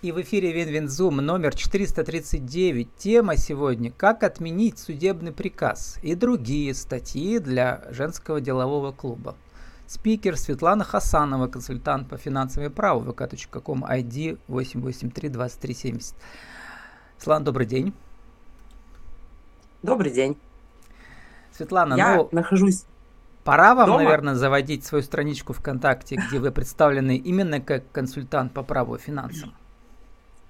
И 0.00 0.12
в 0.12 0.20
эфире 0.20 0.52
Win-Win 0.52 0.93
Zoom 0.93 1.16
номер 1.16 1.56
439. 1.56 2.88
Тема 2.98 3.36
сегодня 3.36 3.90
«Как 3.90 4.22
отменить 4.22 4.78
судебный 4.78 5.32
приказ» 5.32 5.98
и 6.02 6.14
другие 6.14 6.72
статьи 6.74 7.40
для 7.40 7.82
женского 7.90 8.40
делового 8.40 8.92
клуба. 8.92 9.34
Спикер 9.88 10.36
Светлана 10.36 10.84
Хасанова, 10.84 11.48
консультант 11.48 12.08
по 12.08 12.16
финансовому 12.16 12.70
праву, 12.70 13.10
vk.com, 13.10 13.84
ID 13.86 14.38
883-2370. 14.46 16.14
Светлана, 17.16 17.44
добрый 17.44 17.66
день. 17.66 17.92
Добрый 19.82 20.12
день. 20.12 20.38
Светлана, 21.50 21.94
Я 21.94 22.14
ну, 22.14 22.28
нахожусь 22.30 22.84
пора 23.42 23.74
вам, 23.74 23.88
дома. 23.88 24.04
наверное, 24.04 24.36
заводить 24.36 24.84
свою 24.84 25.02
страничку 25.02 25.54
ВКонтакте, 25.54 26.22
где 26.28 26.38
вы 26.38 26.52
представлены 26.52 27.16
именно 27.16 27.60
как 27.60 27.90
консультант 27.90 28.52
по 28.52 28.62
праву 28.62 28.94
и 28.94 29.00
финансам. 29.00 29.52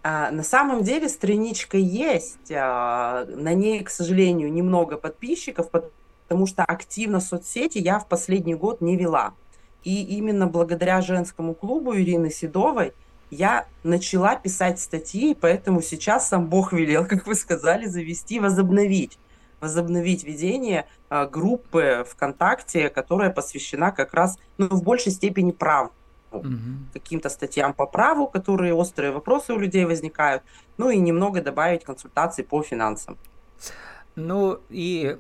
А, 0.03 0.31
на 0.31 0.43
самом 0.43 0.83
деле 0.85 1.09
страничка 1.09 1.77
есть, 1.77 2.53
а, 2.53 3.25
на 3.27 3.55
ней, 3.55 3.83
к 3.83 3.91
сожалению, 3.91 4.53
немного 4.53 4.97
подписчиков, 4.97 5.71
потому 5.71 6.47
что 6.47 6.65
активно 6.65 7.21
соцсети 7.21 7.79
я 7.79 7.99
в 7.99 8.07
последний 8.07 8.55
год 8.55 8.81
не 8.81 8.97
вела. 8.97 9.35
И 9.85 10.03
именно 10.03 10.47
благодаря 10.47 11.01
женскому 11.01 11.55
клубу 11.55 11.97
Ирины 11.97 12.31
Седовой 12.31 12.93
я 13.31 13.67
начала 13.83 14.37
писать 14.37 14.81
статьи, 14.81 15.37
поэтому 15.39 15.83
сейчас 15.83 16.29
сам 16.29 16.47
Бог 16.47 16.73
велел, 16.73 17.05
как 17.09 17.27
вы 17.27 17.35
сказали, 17.35 17.87
завести, 17.87 18.41
возобновить 18.41 19.19
возобновить 19.61 20.25
ведение 20.25 20.87
а, 21.09 21.27
группы 21.27 22.05
ВКонтакте, 22.09 22.91
которая 22.91 23.31
посвящена 23.31 23.91
как 23.91 24.15
раз 24.15 24.39
ну, 24.57 24.69
в 24.69 24.83
большей 24.83 25.13
степени 25.13 25.51
праву, 25.51 25.91
Мгм. 26.31 26.91
каким-то 26.93 27.29
статьям 27.29 27.75
по 27.75 27.87
праву, 27.87 28.27
которые 28.27 28.75
острые 28.75 29.13
вопросы 29.13 29.53
у 29.53 29.59
людей 29.59 29.85
возникают, 29.85 30.43
ну 30.77 30.91
и 30.91 30.99
немного 30.99 31.43
добавить 31.43 31.85
консультаций 31.85 32.45
по 32.45 32.63
финансам. 32.63 33.19
Ну 34.17 34.59
и 34.69 35.17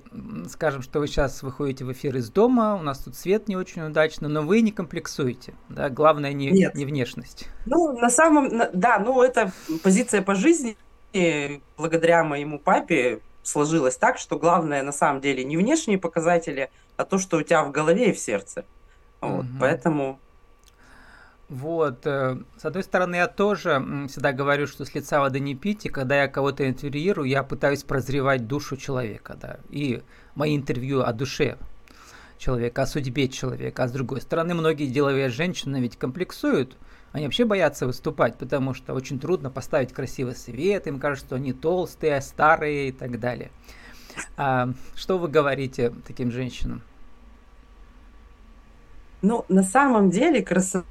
скажем, 0.48 0.83
что 0.83 0.98
вы 0.98 1.06
сейчас 1.06 1.42
выходите 1.42 1.84
в 1.84 1.92
эфир 1.92 2.17
из 2.17 2.31
дома, 2.31 2.75
у 2.75 2.83
нас 2.83 2.98
тут 2.98 3.15
свет 3.15 3.48
не 3.48 3.56
очень 3.56 3.83
удачно, 3.83 4.28
но 4.28 4.42
вы 4.42 4.61
не 4.61 4.73
комплексуете, 4.73 5.55
да, 5.69 5.89
главное 5.89 6.33
не, 6.33 6.50
Нет. 6.50 6.75
не 6.75 6.84
внешность. 6.84 7.47
Ну, 7.65 7.97
на 7.97 8.11
самом, 8.11 8.50
да, 8.72 8.98
ну 8.98 9.22
это 9.22 9.53
позиция 9.84 10.20
по 10.22 10.34
жизни, 10.34 10.77
благодаря 11.77 12.25
моему 12.25 12.59
папе 12.59 13.20
сложилось 13.43 13.97
так, 13.97 14.19
что 14.19 14.39
главное 14.39 14.83
на 14.83 14.93
самом 14.93 15.20
деле 15.20 15.45
не 15.45 15.56
внешние 15.56 15.98
показатели, 15.98 16.70
а 16.97 17.05
то, 17.05 17.19
что 17.19 17.37
у 17.37 17.43
тебя 17.43 17.65
в 17.65 17.70
голове 17.70 18.11
и 18.11 18.12
в 18.12 18.19
сердце. 18.19 18.65
Вот, 19.20 19.47
Мгм. 19.47 19.59
поэтому 19.61 20.20
Вот, 21.48 22.06
э, 22.06 22.36
с 22.58 22.64
одной 22.66 22.82
стороны, 22.82 23.16
я 23.16 23.27
тоже 23.27 23.82
всегда 24.08 24.32
говорю, 24.32 24.66
что 24.66 24.84
с 24.84 24.94
лица 24.94 25.18
воды 25.18 25.41
не 25.41 25.54
пить, 25.54 25.86
и 25.86 25.88
когда 25.88 26.22
я 26.22 26.28
кого-то 26.28 26.68
интервьюирую, 26.68 27.27
я 27.27 27.42
пытаюсь 27.42 27.84
прозревать 27.84 28.46
душу 28.46 28.77
человека, 28.77 29.34
да, 29.41 29.58
и 29.70 30.02
мои 30.34 30.54
интервью 30.54 31.00
о 31.00 31.12
душе 31.14 31.56
человека, 32.36 32.82
о 32.82 32.86
судьбе 32.86 33.28
человека, 33.28 33.84
а 33.84 33.88
с 33.88 33.92
другой 33.92 34.20
стороны, 34.20 34.52
многие 34.52 34.88
деловые 34.88 35.30
женщины 35.30 35.80
ведь 35.80 35.98
комплексуют, 35.98 36.76
они 37.12 37.24
вообще 37.24 37.46
боятся 37.46 37.86
выступать, 37.86 38.36
потому 38.36 38.74
что 38.74 38.92
очень 38.92 39.19
трудно 39.19 39.50
поставить 39.50 39.94
красивый 39.94 40.36
свет, 40.36 40.86
им 40.86 41.00
кажется, 41.00 41.28
что 41.28 41.36
они 41.36 41.54
толстые, 41.54 42.20
старые 42.20 42.91
и 42.91 42.92
так 42.92 43.19
далее. 43.19 43.50
А, 44.36 44.69
что 44.94 45.16
вы 45.16 45.28
говорите 45.28 45.94
таким 46.06 46.30
женщинам? 46.30 46.82
Ну, 49.22 49.46
на 49.48 49.62
самом 49.62 50.10
деле 50.10 50.42
красота 50.42 50.86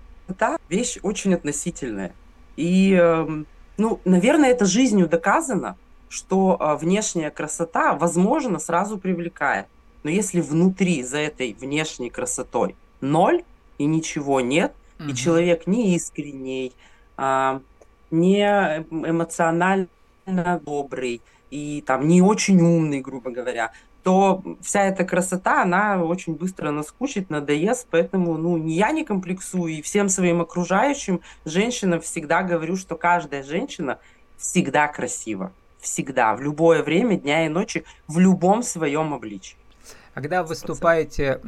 вещь 0.69 0.97
очень 1.01 1.33
относительная. 1.33 2.17
И, 2.55 2.93
эм, 2.93 3.47
ну, 3.77 4.01
наверное, 4.05 4.49
это 4.51 4.65
жизнью 4.65 5.07
доказано, 5.09 5.79
что 6.07 6.57
а, 6.59 6.77
внешняя 6.77 7.31
красота, 7.31 7.95
возможно, 7.95 8.59
сразу 8.59 8.99
привлекает. 8.99 9.67
Но 10.03 10.09
если 10.09 10.41
внутри 10.41 11.03
за 11.03 11.17
этой 11.19 11.53
внешней 11.53 12.09
красотой 12.09 12.79
ноль 13.01 13.45
и 13.77 13.85
ничего 13.85 14.41
нет, 14.41 14.77
и 15.05 15.11
Мгм. 15.11 15.15
человек 15.15 15.67
не 15.67 15.95
искренний, 15.95 16.77
а, 17.17 17.61
не 18.09 18.39
эмоционально 18.89 19.89
добрый 20.61 21.23
и 21.49 21.81
там 21.81 22.07
не 22.07 22.21
очень 22.21 22.59
умный, 22.61 23.01
грубо 23.01 23.31
говоря, 23.31 23.71
то 24.07 24.41
вся 24.61 24.85
эта 24.85 25.03
красота, 25.03 25.63
она 25.63 26.01
очень 26.01 26.35
быстро 26.35 26.71
наскучит, 26.71 27.29
надоест, 27.29 27.89
поэтому, 27.91 28.37
ну, 28.37 28.55
ни 28.55 28.71
я 28.71 28.91
не 28.91 29.03
комплексую, 29.03 29.73
и 29.73 29.81
всем 29.81 30.07
своим 30.07 30.39
окружающим 30.39 31.19
женщинам 31.43 31.99
всегда 31.99 32.41
говорю, 32.41 32.77
что 32.77 32.95
каждая 32.95 33.43
женщина 33.43 33.99
всегда 34.37 34.87
красива, 34.87 35.51
всегда, 35.81 36.37
в 36.37 36.41
любое 36.41 36.83
время, 36.83 37.19
дня 37.19 37.45
и 37.45 37.49
ночи, 37.49 37.83
в 38.07 38.17
любом 38.17 38.63
своем 38.63 39.13
обличии. 39.13 39.57
А 40.13 40.21
Когда 40.21 40.41
вы 40.41 40.47
выступаете, 40.47 41.41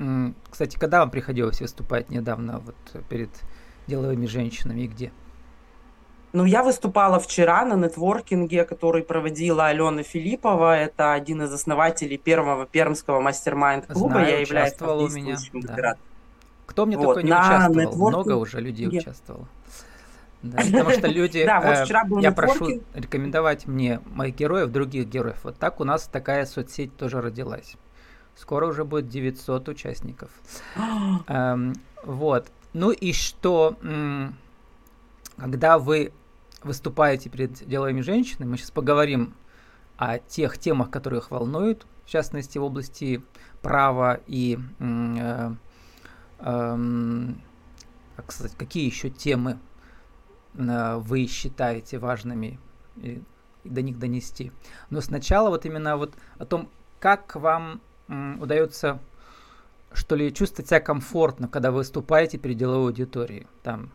кстати, 0.50 0.78
когда 0.78 1.00
вам 1.00 1.12
приходилось 1.12 1.62
выступать 1.62 2.10
недавно 2.10 2.60
вот 2.60 3.06
перед 3.08 3.30
деловыми 3.88 4.26
женщинами 4.26 4.82
и 4.82 4.88
где? 4.88 5.14
Ну, 6.32 6.46
я 6.46 6.62
выступала 6.64 7.20
вчера 7.20 7.66
на 7.66 7.74
нетворкинге, 7.74 8.64
который 8.64 9.04
проводила 9.04 9.66
Алена 9.68 10.04
Филиппова. 10.04 10.78
Это 10.78 11.14
один 11.14 11.42
из 11.42 11.52
основателей 11.52 12.18
первого 12.18 12.66
пермского 12.68 13.20
мастер-майнд-клуба. 13.20 14.20
Я 14.22 14.40
являюсь 14.40 14.74
у 14.80 15.08
меня, 15.10 15.38
да. 15.54 15.96
Кто 16.68 16.86
мне 16.86 16.98
Вот, 16.98 17.06
только 17.16 17.24
не 17.24 17.32
участвовал? 17.32 17.74
нетворкинге- 17.74 18.10
Много 18.10 18.34
уже 18.36 18.62
людей 18.62 18.88
участвовало. 18.88 19.48
Да, 20.44 20.58
потому 20.62 20.92
что 20.92 21.08
люди, 21.08 21.44
Да, 21.48 21.60
вот 21.60 21.70
э, 21.78 21.84
вчера 21.86 22.06
был 22.06 22.20
я 22.20 22.32
прошу 22.32 22.54
нетворкинг. 22.54 22.84
рекомендовать 22.96 23.68
мне 23.68 24.00
моих 24.06 24.36
героев, 24.36 24.70
других 24.70 25.08
героев. 25.08 25.38
Вот 25.44 25.58
так 25.58 25.82
у 25.82 25.84
нас 25.84 26.04
такая 26.08 26.46
соцсеть 26.46 26.96
тоже 26.96 27.22
родилась. 27.22 27.76
Скоро 28.36 28.68
уже 28.68 28.86
будет 28.86 29.10
900 29.10 29.68
участников. 29.68 30.30
Эм, 31.28 31.74
вот. 32.04 32.48
Ну 32.74 32.92
и 32.92 33.12
что, 33.14 33.76
когда 35.40 35.80
вы 35.80 36.12
выступаете 36.64 37.30
перед 37.30 37.68
деловыми 37.68 38.02
женщинами, 38.02 38.52
мы 38.52 38.58
сейчас 38.58 38.72
поговорим 38.72 39.34
о 39.98 40.20
тех 40.20 40.58
темах, 40.58 40.90
которые 40.90 41.20
их 41.20 41.32
волнуют, 41.32 41.86
в 42.06 42.10
частности 42.10 42.58
в 42.58 42.64
области 42.64 43.22
права 43.62 44.20
и 44.28 44.58
э, 44.80 45.52
эм, 46.40 47.42
как 48.16 48.32
сказать, 48.32 48.56
какие 48.58 48.86
еще 48.86 49.10
темы 49.10 49.60
э, 50.56 50.98
вы 50.98 51.28
считаете 51.28 52.00
важными 52.00 52.60
и, 52.98 53.22
и 53.64 53.70
до 53.70 53.82
них 53.82 54.00
донести. 54.00 54.52
Но 54.90 55.02
сначала 55.02 55.50
вот 55.50 55.66
именно 55.66 55.98
вот 55.98 56.14
о 56.38 56.46
том, 56.46 56.70
как 57.00 57.36
вам 57.36 57.82
м, 58.08 58.42
удается 58.42 59.00
что 59.94 60.16
ли, 60.16 60.34
чувствовать 60.34 60.70
себя 60.70 60.80
комфортно, 60.80 61.48
когда 61.48 61.72
вы 61.72 61.78
выступаете 61.78 62.38
перед 62.38 62.58
деловой 62.58 62.90
аудиторией? 62.90 63.48
Там, 63.64 63.92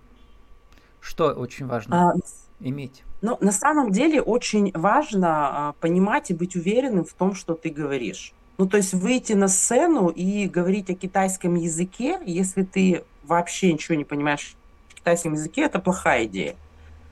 что 1.05 1.33
очень 1.33 1.67
важно 1.67 2.11
А, 2.11 2.15
иметь? 2.61 3.05
Ну, 3.21 3.37
на 3.41 3.53
самом 3.53 3.93
деле 3.93 4.23
очень 4.23 4.73
важно 4.73 5.29
а, 5.69 5.73
понимать 5.81 6.31
и 6.31 6.35
быть 6.35 6.57
уверенным 6.57 7.05
в 7.05 7.13
том, 7.13 7.35
что 7.35 7.55
ты 7.55 7.69
говоришь. 7.69 8.33
Ну, 8.57 8.67
то 8.67 8.77
есть 8.77 8.95
выйти 8.95 9.33
на 9.33 9.49
сцену 9.49 10.09
и 10.09 10.49
говорить 10.49 10.89
о 10.91 10.95
китайском 10.95 11.57
языке, 11.57 12.19
если 12.25 12.63
ты 12.63 13.05
вообще 13.25 13.73
ничего 13.73 13.97
не 13.97 14.05
понимаешь 14.05 14.57
в 14.89 14.95
китайском 14.95 15.35
языке, 15.35 15.63
это 15.63 15.79
плохая 15.79 16.25
идея. 16.25 16.57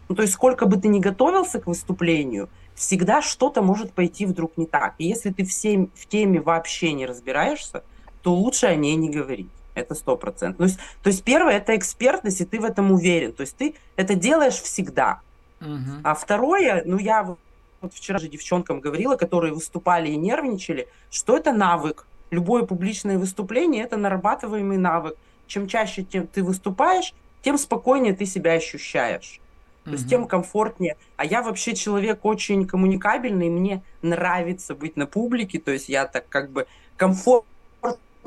Ну, 0.09 0.15
то 0.15 0.23
есть 0.23 0.35
сколько 0.35 0.67
бы 0.67 0.77
ты 0.77 0.89
ни 0.89 0.99
готовился 0.99 1.61
к 1.61 1.67
выступлению, 1.67 2.49
всегда 2.75 3.23
что-то 3.23 3.63
может 3.63 3.93
пойти 3.93 4.25
вдруг 4.25 4.57
не 4.57 4.67
так. 4.67 4.95
И 4.99 5.07
если 5.07 5.31
ты 5.31 5.45
всем, 5.45 5.91
в 5.95 6.07
теме 6.07 6.41
вообще 6.41 6.93
не 6.93 7.07
разбираешься, 7.07 7.83
то 8.23 8.35
лучше 8.35 8.67
о 8.67 8.75
ней 8.75 8.95
не 8.95 9.11
говорить. 9.11 9.51
Это 9.75 9.95
сто 9.95 10.17
процентов. 10.17 10.59
То 10.59 10.65
есть, 10.65 10.79
то 11.03 11.09
есть 11.09 11.25
первое– 11.25 11.57
это 11.57 11.77
экспертность, 11.77 12.41
и 12.41 12.45
ты 12.45 12.61
в 12.61 12.65
этом 12.65 12.93
уверен. 12.93 13.33
То 13.33 13.43
есть 13.43 13.57
ты 13.57 13.75
это 13.97 14.15
делаешь 14.15 14.61
всегда. 14.61 15.21
Мгм. 15.61 16.01
А 16.05 16.15
второе, 16.15 16.83
ну 16.85 16.99
я 16.99 17.23
вот 17.23 17.95
вчера 17.95 18.19
же 18.19 18.29
девчонкам 18.29 18.81
говорила, 18.81 19.17
которые 19.17 19.55
выступали 19.55 20.11
и 20.11 20.17
нервничали, 20.17 20.89
что 21.11 21.37
это 21.37 21.53
навык. 21.53 22.07
Любое 22.31 22.65
публичное 22.65 23.19
выступление– 23.19 23.85
это 23.85 23.97
нарабатываемый 23.97 24.79
навык. 24.79 25.17
Чем 25.47 25.69
чаще 25.69 26.03
тем 26.03 26.27
ты 26.27 26.43
выступаешь, 26.43 27.15
тем 27.43 27.59
спокойнее 27.59 28.15
ты 28.15 28.27
себя 28.27 28.53
ощущаешь. 28.53 29.41
То 29.85 29.91
есть 29.91 30.09
тем 30.09 30.29
комфортнее. 30.29 30.97
А 31.17 31.25
я 31.25 31.43
вообще 31.43 31.75
человек 31.75 32.25
очень 32.25 32.67
коммуникабельный, 32.69 33.49
мне 33.51 33.83
нравится 34.01 34.77
быть 34.77 34.97
на 34.97 35.07
публике, 35.07 35.59
то 35.59 35.73
есть 35.73 35.89
я 35.89 36.07
так 36.07 36.29
как 36.29 36.51
бы 36.51 36.69
комфортно 36.97 37.52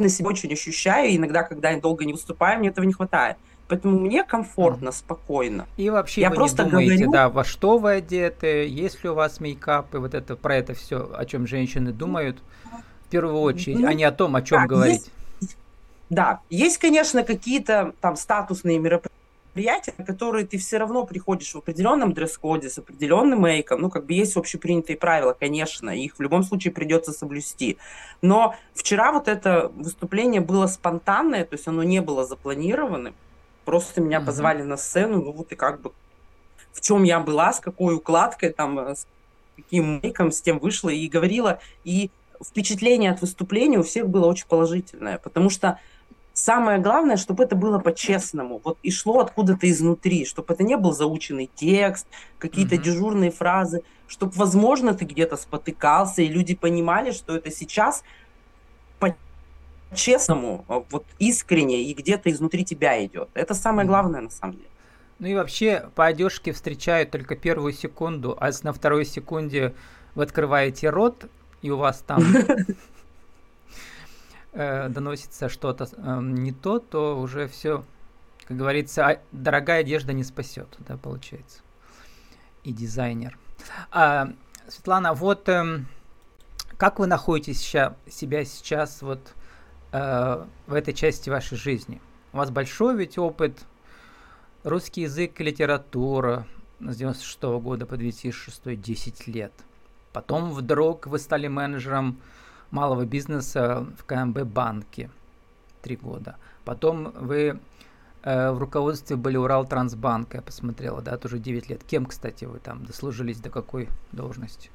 себя 0.09 0.30
очень 0.30 0.51
ощущаю, 0.53 1.09
и 1.09 1.18
иногда, 1.18 1.44
когда 1.44 1.69
я 1.71 1.80
долго 1.80 2.06
не 2.06 2.13
выступаю, 2.13 2.59
мне 2.59 2.69
этого 2.69 2.86
не 2.86 2.94
хватает. 2.94 3.38
Поэтому 3.68 4.00
мне 4.00 4.24
комфортно, 4.24 4.92
спокойно. 4.92 5.65
И 5.75 5.89
вообще 5.89 6.21
Я 6.21 6.30
вы 6.30 6.36
просто 6.36 6.65
не 6.65 6.69
думаете, 6.69 6.94
говорю- 6.95 7.12
да, 7.12 7.30
во 7.30 7.44
что 7.44 7.77
вы 7.80 7.94
одеты, 7.94 8.68
есть 8.68 9.03
ли 9.03 9.09
у 9.09 9.15
вас 9.15 9.39
мейкап, 9.39 9.95
и 9.95 9.97
вот 9.97 10.13
это 10.13 10.36
про 10.36 10.56
это 10.57 10.75
все, 10.75 11.09
о 11.15 11.25
чем 11.25 11.47
женщины 11.47 11.92
думают, 11.92 12.38
в 13.06 13.09
первую 13.09 13.39
очередь, 13.39 13.80
Ну, 13.80 13.88
а 13.88 13.94
не 13.94 14.03
о 14.03 14.12
том, 14.12 14.36
о 14.36 14.42
чем 14.44 14.62
да, 14.62 14.68
говорить. 14.68 15.09
Да, 16.12 16.41
есть, 16.51 16.77
конечно, 16.77 17.24
какие-то 17.24 17.94
там 18.01 18.15
статусные 18.15 18.77
мероприятия, 18.77 19.14
мероприятия, 19.55 19.93
на 19.97 20.05
которые 20.05 20.45
ты 20.45 20.57
все 20.57 20.77
равно 20.77 21.05
приходишь 21.05 21.53
в 21.53 21.57
определенном 21.57 22.13
дресс-коде, 22.13 22.69
с 22.69 22.77
определенным 22.77 23.41
мейком. 23.41 23.81
Ну, 23.81 23.89
как 23.89 24.05
бы 24.05 24.13
есть 24.13 24.35
общепринятые 24.37 24.97
правила, 24.97 25.33
конечно, 25.33 25.89
их 25.89 26.17
в 26.17 26.21
любом 26.21 26.43
случае 26.43 26.73
придется 26.73 27.11
соблюсти. 27.13 27.77
Но 28.21 28.55
вчера 28.73 29.11
вот 29.11 29.27
это 29.27 29.71
выступление 29.75 30.41
было 30.41 30.67
спонтанное, 30.67 31.45
то 31.45 31.55
есть 31.55 31.67
оно 31.67 31.83
не 31.83 32.01
было 32.01 32.25
запланированным. 32.25 33.15
Просто 33.63 34.01
меня 34.01 34.19
mm-hmm. 34.19 34.25
позвали 34.25 34.63
на 34.63 34.77
сцену, 34.77 35.21
ну 35.23 35.31
вот 35.31 35.51
и 35.51 35.55
как 35.55 35.81
бы 35.81 35.91
в 36.73 36.81
чем 36.81 37.03
я 37.03 37.19
была, 37.19 37.53
с 37.53 37.59
какой 37.59 37.95
укладкой, 37.95 38.49
там, 38.49 38.77
э, 38.79 38.95
с 38.95 39.07
каким 39.55 40.01
мейком, 40.03 40.31
с 40.31 40.41
тем 40.41 40.59
вышла 40.59 40.89
и 40.89 41.07
говорила. 41.07 41.59
И 41.85 42.11
впечатление 42.45 43.11
от 43.11 43.21
выступления 43.21 43.79
у 43.79 43.83
всех 43.83 44.09
было 44.09 44.27
очень 44.27 44.47
положительное, 44.47 45.17
потому 45.17 45.49
что 45.49 45.79
Самое 46.37 46.79
главное, 46.79 47.15
чтобы 47.15 47.45
это 47.45 47.55
было 47.55 47.79
по-честному, 47.79 48.59
вот 48.61 48.77
и 48.83 48.91
шло 48.91 49.21
откуда-то 49.21 49.69
изнутри, 49.71 50.25
чтобы 50.25 50.53
это 50.53 50.63
не 50.63 50.75
был 50.75 50.91
заученный 50.91 51.49
текст, 51.55 52.07
какие-то 52.39 52.75
mm-hmm. 52.75 52.81
дежурные 52.81 53.31
фразы, 53.31 53.83
чтобы, 54.05 54.33
возможно, 54.35 54.93
ты 54.93 55.05
где-то 55.05 55.37
спотыкался, 55.37 56.23
и 56.23 56.27
люди 56.27 56.53
понимали, 56.53 57.11
что 57.11 57.37
это 57.37 57.51
сейчас 57.51 58.03
по-честному, 58.99 60.65
а, 60.67 60.83
вот 60.89 61.05
искренне 61.19 61.83
и 61.83 61.93
где-то 61.93 62.29
изнутри 62.29 62.65
тебя 62.65 63.03
идет. 63.05 63.29
Это 63.33 63.53
самое 63.53 63.88
главное 63.88 64.19
на 64.19 64.29
самом 64.29 64.57
деле. 64.57 64.67
Ну 65.19 65.27
и 65.27 65.35
вообще 65.35 65.89
по 65.95 66.05
одежке 66.05 66.51
встречают 66.51 67.11
только 67.11 67.38
первую 67.38 67.71
секунду, 67.71 68.35
а 68.41 68.49
на 68.63 68.73
второй 68.73 69.05
секунде 69.05 69.73
вы 70.15 70.23
открываете 70.23 70.89
рот, 70.89 71.29
и 71.61 71.69
у 71.69 71.77
вас 71.77 72.03
там 72.05 72.21
э, 74.55 74.89
доносится 74.89 75.49
что-то 75.49 75.87
э, 75.95 76.19
не 76.21 76.51
то, 76.51 76.79
то 76.79 77.19
уже 77.19 77.47
все, 77.47 77.83
как 78.47 78.57
говорится, 78.57 79.07
а, 79.07 79.19
дорогая 79.31 79.81
одежда 79.81 80.13
не 80.13 80.23
спасет, 80.23 80.67
да, 80.79 80.97
получается. 80.97 81.59
И 82.63 82.71
дизайнер. 82.71 83.37
А, 83.91 84.29
Светлана, 84.67 85.13
вот 85.13 85.47
э, 85.49 85.81
как 86.77 86.99
вы 86.99 87.07
находите 87.07 87.53
ща, 87.53 87.95
себя 88.09 88.45
сейчас 88.45 89.01
вот 89.01 89.33
э, 89.91 90.45
в 90.67 90.73
этой 90.73 90.93
части 90.93 91.29
вашей 91.29 91.57
жизни? 91.57 92.01
У 92.33 92.37
вас 92.37 92.49
большой 92.49 92.97
ведь 92.97 93.17
опыт, 93.17 93.59
русский 94.63 95.01
язык 95.01 95.39
литература 95.39 96.47
с 96.79 96.95
96 96.97 97.43
-го 97.43 97.61
года 97.61 97.85
по 97.85 97.97
2006 97.97 98.81
10 98.81 99.27
лет. 99.27 99.53
Потом 100.11 100.51
вдруг 100.51 101.07
вы 101.07 101.19
стали 101.19 101.47
менеджером 101.47 102.19
малого 102.71 103.06
бизнеса 103.06 103.85
в 103.97 104.03
КМБ 104.06 104.44
банке 104.44 105.09
три 105.81 105.95
года. 105.95 106.38
Потом 106.63 107.12
вы 107.12 107.59
э, 108.23 108.51
в 108.51 108.57
руководстве 108.57 109.15
были 109.15 109.38
Урал 109.38 109.65
Трансбанка, 109.65 110.38
я 110.38 110.41
посмотрела, 110.41 111.01
да, 111.01 111.17
тоже 111.17 111.39
9 111.39 111.69
лет. 111.69 111.83
Кем, 111.83 112.06
кстати, 112.06 112.45
вы 112.45 112.59
там 112.59 112.85
дослужились 112.85 113.39
до 113.39 113.50
какой 113.50 113.88
должности? 114.12 114.69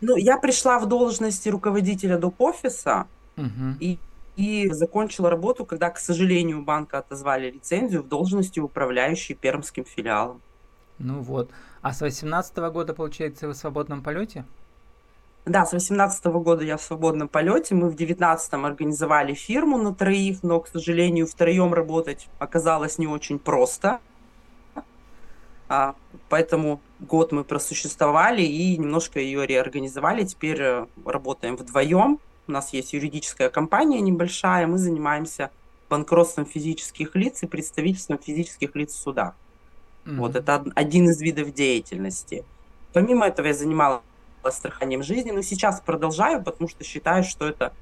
Ну, 0.00 0.16
я 0.16 0.38
пришла 0.38 0.78
в 0.78 0.86
должности 0.86 1.48
руководителя 1.48 2.18
доп-офиса 2.18 3.06
угу. 3.36 3.76
и, 3.80 3.98
и 4.36 4.68
закончила 4.70 5.30
работу, 5.30 5.64
когда, 5.64 5.90
к 5.90 5.98
сожалению, 5.98 6.62
банка 6.62 6.98
отозвали 6.98 7.50
лицензию 7.50 8.02
в 8.02 8.08
должности 8.08 8.60
управляющей 8.60 9.34
пермским 9.34 9.84
филиалом. 9.84 10.40
Ну 10.98 11.20
вот. 11.20 11.50
А 11.82 11.92
с 11.92 12.00
18 12.00 12.56
года, 12.72 12.94
получается, 12.94 13.46
вы 13.46 13.52
в 13.52 13.56
свободном 13.56 14.02
полете? 14.02 14.44
Да, 15.46 15.64
с 15.64 15.72
18 15.72 16.24
года 16.26 16.62
я 16.64 16.76
в 16.76 16.82
свободном 16.82 17.28
полете. 17.28 17.74
Мы 17.74 17.88
в 17.88 17.96
19 17.96 18.52
организовали 18.54 19.34
фирму 19.34 19.78
на 19.78 19.94
троих, 19.94 20.42
но, 20.42 20.60
к 20.60 20.68
сожалению, 20.68 21.26
втроем 21.26 21.72
работать 21.72 22.28
оказалось 22.38 22.98
не 22.98 23.06
очень 23.06 23.38
просто. 23.38 24.00
А, 25.68 25.94
поэтому 26.28 26.80
год 27.00 27.32
мы 27.32 27.44
просуществовали 27.44 28.42
и 28.42 28.76
немножко 28.76 29.20
ее 29.20 29.46
реорганизовали. 29.46 30.24
Теперь 30.24 30.60
э, 30.60 30.86
работаем 31.04 31.56
вдвоем. 31.56 32.18
У 32.46 32.52
нас 32.52 32.72
есть 32.72 32.94
юридическая 32.94 33.50
компания 33.50 34.00
небольшая. 34.00 34.66
Мы 34.66 34.78
занимаемся 34.78 35.50
банкротством 35.90 36.46
физических 36.46 37.14
лиц 37.14 37.42
и 37.42 37.46
представительством 37.46 38.18
физических 38.18 38.74
лиц 38.74 38.94
в 38.94 38.98
судах. 38.98 39.34
Mm-hmm. 40.04 40.16
Вот 40.16 40.36
это 40.36 40.64
один 40.74 41.10
из 41.10 41.20
видов 41.20 41.52
деятельности. 41.52 42.44
Помимо 42.92 43.26
этого 43.26 43.46
я 43.46 43.54
занималась 43.54 44.02
страханием 44.50 45.02
жизни, 45.02 45.30
но 45.30 45.42
сейчас 45.42 45.80
продолжаю, 45.80 46.42
потому 46.42 46.68
что 46.68 46.84
считаю, 46.84 47.24
что 47.24 47.46
это 47.46 47.72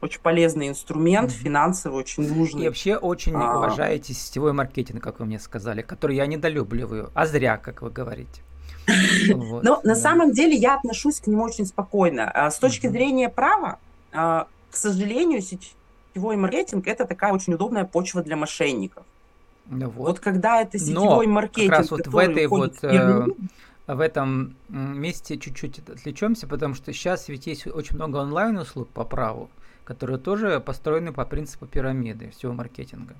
очень 0.00 0.20
полезный 0.20 0.68
инструмент, 0.68 1.30
mm-hmm. 1.30 1.42
финансовый, 1.42 1.94
очень 1.94 2.34
нужный. 2.34 2.62
И 2.62 2.66
вообще 2.68 2.96
очень 2.96 3.34
а... 3.34 3.58
уважаете 3.58 4.14
сетевой 4.14 4.52
маркетинг, 4.52 5.02
как 5.02 5.20
вы 5.20 5.26
мне 5.26 5.38
сказали, 5.38 5.82
который 5.82 6.16
я 6.16 6.26
недолюбливаю, 6.26 7.10
а 7.14 7.26
зря, 7.26 7.56
как 7.58 7.82
вы 7.82 7.90
говорите. 7.90 8.42
Но 9.62 9.80
на 9.84 9.94
самом 9.94 10.32
деле 10.32 10.56
я 10.56 10.76
отношусь 10.76 11.20
к 11.20 11.26
нему 11.26 11.42
очень 11.42 11.66
спокойно. 11.66 12.30
А 12.30 12.50
с 12.50 12.58
точки 12.58 12.86
зрения 12.86 13.28
права, 13.28 13.78
а, 14.12 14.46
к 14.70 14.76
сожалению, 14.76 15.42
сетевой 15.42 16.36
маркетинг 16.36 16.86
это 16.86 17.04
такая 17.04 17.32
очень 17.32 17.54
удобная 17.54 17.84
почва 17.84 18.22
для 18.22 18.36
мошенников. 18.36 19.04
вот. 19.66 19.92
вот 19.94 20.20
когда 20.20 20.62
это 20.62 20.78
сетевой 20.78 21.26
маркетинг, 21.26 21.70
как 21.70 21.78
раз 21.78 21.90
вот 21.90 22.06
в 22.06 22.16
этой 22.16 22.46
вот 22.46 22.82
э, 22.82 23.26
в 23.86 24.00
этом 24.00 24.56
месте 24.68 25.36
чуть-чуть 25.38 25.80
отвлечемся, 25.80 26.46
потому 26.46 26.74
что 26.74 26.92
сейчас 26.92 27.28
ведь 27.28 27.46
есть 27.46 27.66
очень 27.66 27.96
много 27.96 28.18
онлайн-услуг 28.18 28.88
по 28.90 29.04
праву, 29.04 29.50
которые 29.84 30.18
тоже 30.18 30.60
построены 30.60 31.12
по 31.12 31.24
принципу 31.24 31.66
пирамиды 31.66 32.30
всего 32.30 32.52
маркетинга. 32.52 33.16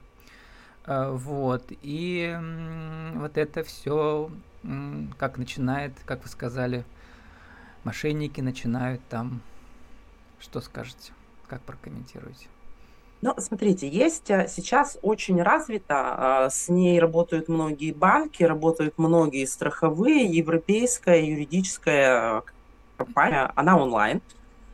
А, 0.85 1.11
вот. 1.13 1.65
И 1.83 2.39
вот 3.15 3.37
это 3.37 3.65
все 3.65 4.31
как 5.19 5.39
начинает, 5.39 5.95
как 6.05 6.23
вы 6.23 6.29
сказали, 6.29 6.85
мошенники 7.85 8.41
начинают 8.41 9.01
там. 9.09 9.41
Что 10.39 10.61
скажете? 10.61 11.13
Как 11.49 11.61
прокомментируете? 11.63 12.47
Ну, 13.23 13.35
смотрите, 13.37 13.87
есть 13.87 14.31
э, 14.31 14.49
сейчас 14.49 14.99
очень 15.03 15.43
развито, 15.43 16.47
э, 16.47 16.51
с 16.51 16.71
ней 16.71 16.99
работают 16.99 17.49
многие 17.49 17.93
банки, 17.93 18.43
работают 18.43 18.95
многие 18.97 19.45
страховые, 19.45 20.25
европейская 20.25 21.23
юридическая 21.23 22.39
э, 22.39 22.43
компания, 22.97 23.53
она 23.55 23.77
онлайн. 23.77 24.23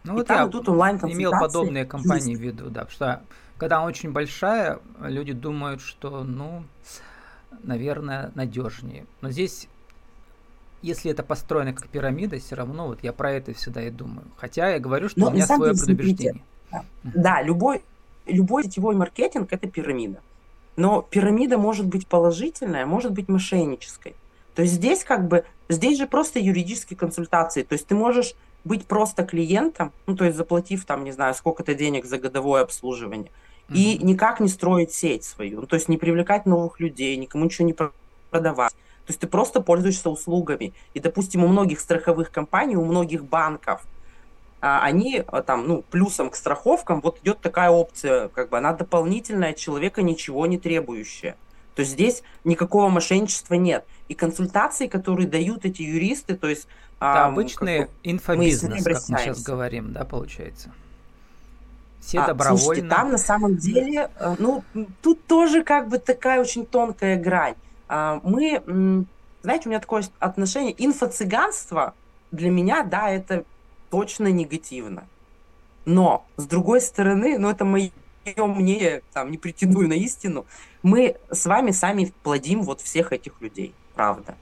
Ну 0.04 0.14
вот 0.14 0.28
там, 0.28 0.44
я 0.44 0.46
тут 0.46 0.68
онлайн 0.68 0.98
имел 0.98 1.32
подобные 1.32 1.84
компании 1.84 2.30
есть. 2.30 2.40
в 2.40 2.44
виду, 2.44 2.70
да, 2.70 2.86
что 2.88 3.22
когда 3.58 3.78
она 3.78 3.86
очень 3.86 4.12
большая, 4.12 4.78
люди 5.00 5.32
думают, 5.32 5.80
что, 5.80 6.22
ну, 6.22 6.62
наверное, 7.64 8.30
надежнее. 8.36 9.06
Но 9.22 9.30
здесь, 9.30 9.66
если 10.82 11.10
это 11.10 11.24
построено 11.24 11.72
как 11.72 11.88
пирамида, 11.88 12.38
все 12.38 12.54
равно 12.54 12.86
вот 12.86 13.02
я 13.02 13.12
про 13.12 13.32
это 13.32 13.54
всегда 13.54 13.82
и 13.82 13.90
думаю. 13.90 14.26
Хотя 14.36 14.68
я 14.70 14.78
говорю, 14.78 15.08
что 15.08 15.18
Но 15.18 15.28
у 15.28 15.30
меня 15.32 15.46
свое 15.46 15.72
предубеждение. 15.72 16.44
Да 17.02 17.42
любой 17.42 17.82
любой 18.26 18.64
сетевой 18.64 18.94
маркетинг– 18.94 19.48
это 19.52 19.68
пирамида. 19.68 20.20
Но 20.76 21.02
пирамида 21.02 21.58
может 21.58 21.86
быть 21.86 22.06
положительная, 22.06 22.86
может 22.86 23.12
быть 23.12 23.28
мошеннической. 23.28 24.14
То 24.54 24.62
есть 24.62 24.74
здесь 24.74 25.04
как 25.04 25.28
бы, 25.28 25.44
здесь 25.68 25.98
же 25.98 26.06
просто 26.06 26.38
юридические 26.38 26.96
консультации. 26.96 27.62
То 27.62 27.74
есть 27.74 27.86
ты 27.86 27.94
можешь 27.94 28.34
быть 28.64 28.86
просто 28.86 29.24
клиентом, 29.24 29.92
ну 30.06 30.16
то 30.16 30.24
есть 30.24 30.36
заплатив 30.36 30.84
там, 30.84 31.04
не 31.04 31.12
знаю, 31.12 31.34
сколько-то 31.34 31.74
денег 31.74 32.04
за 32.04 32.18
годовое 32.18 32.62
обслуживание, 32.62 33.30
mm-hmm. 33.68 33.74
и 33.76 33.98
никак 34.04 34.40
не 34.40 34.48
строить 34.48 34.92
сеть 34.92 35.24
свою. 35.24 35.60
Ну, 35.60 35.66
то 35.66 35.76
есть 35.76 35.88
не 35.88 35.96
привлекать 35.96 36.46
новых 36.46 36.80
людей, 36.80 37.16
никому 37.16 37.44
ничего 37.44 37.66
не 37.66 37.76
продавать. 38.30 38.72
То 38.72 39.10
есть 39.10 39.20
ты 39.20 39.28
просто 39.28 39.60
пользуешься 39.60 40.10
услугами. 40.10 40.74
И, 40.94 41.00
допустим, 41.00 41.44
у 41.44 41.48
многих 41.48 41.78
страховых 41.78 42.32
компаний, 42.32 42.76
у 42.76 42.84
многих 42.84 43.24
банков– 43.24 43.82
они 44.60 45.22
а, 45.26 45.42
там, 45.42 45.66
ну, 45.66 45.82
плюсом 45.82 46.30
к 46.30 46.36
страховкам 46.36 47.00
вот 47.00 47.20
идет 47.22 47.40
такая 47.40 47.70
опция, 47.70 48.28
как 48.28 48.48
бы 48.48 48.58
она 48.58 48.72
дополнительная, 48.72 49.52
человека 49.52 50.02
ничего 50.02 50.46
не 50.46 50.58
требующая. 50.58 51.36
То 51.74 51.80
есть 51.80 51.92
здесь 51.92 52.22
никакого 52.44 52.88
мошенничества 52.88 53.54
нет. 53.54 53.84
И 54.08 54.14
консультации, 54.14 54.86
которые 54.86 55.28
дают 55.28 55.64
эти 55.64 55.82
юристы, 55.82 56.36
то 56.36 56.48
есть... 56.48 56.66
Да, 56.98 57.24
а, 57.24 57.26
обычный 57.26 57.80
как 57.80 57.88
бы, 57.88 57.94
инфобизнес, 58.04 58.86
мы 58.86 58.94
как 58.94 59.02
мы 59.08 59.18
сейчас 59.18 59.42
говорим, 59.42 59.92
да, 59.92 60.04
получается. 60.06 60.72
Все 62.00 62.20
а, 62.20 62.28
добровольно. 62.28 62.64
Слушайте, 62.64 62.88
там 62.88 63.10
на 63.10 63.18
самом 63.18 63.56
деле, 63.56 64.10
э, 64.18 64.36
ну, 64.38 64.64
тут 65.02 65.26
тоже 65.26 65.62
как 65.62 65.88
бы 65.88 65.98
такая 65.98 66.40
очень 66.40 66.64
тонкая 66.64 67.20
грань. 67.20 67.56
Мы, 67.88 69.04
знаете, 69.42 69.68
у 69.68 69.68
меня 69.68 69.80
такое 69.80 70.04
отношение, 70.18 70.72
инфо-цыганство 70.72 71.94
для 72.32 72.50
меня, 72.50 72.82
да, 72.82 73.10
это 73.10 73.44
точно 73.90 74.28
негативно. 74.28 75.06
Но, 75.84 76.26
с 76.36 76.46
другой 76.46 76.80
стороны, 76.80 77.38
ну 77.38 77.48
это 77.48 77.64
мое 77.64 77.92
мнение, 78.36 79.02
там, 79.12 79.30
не 79.30 79.38
претендую 79.38 79.88
на 79.88 79.94
истину, 79.94 80.46
мы 80.82 81.16
с 81.30 81.46
вами 81.46 81.70
сами 81.70 82.12
плодим 82.22 82.62
вот 82.62 82.80
всех 82.80 83.12
этих 83.12 83.40
людей, 83.40 83.74
правда. 83.94 84.36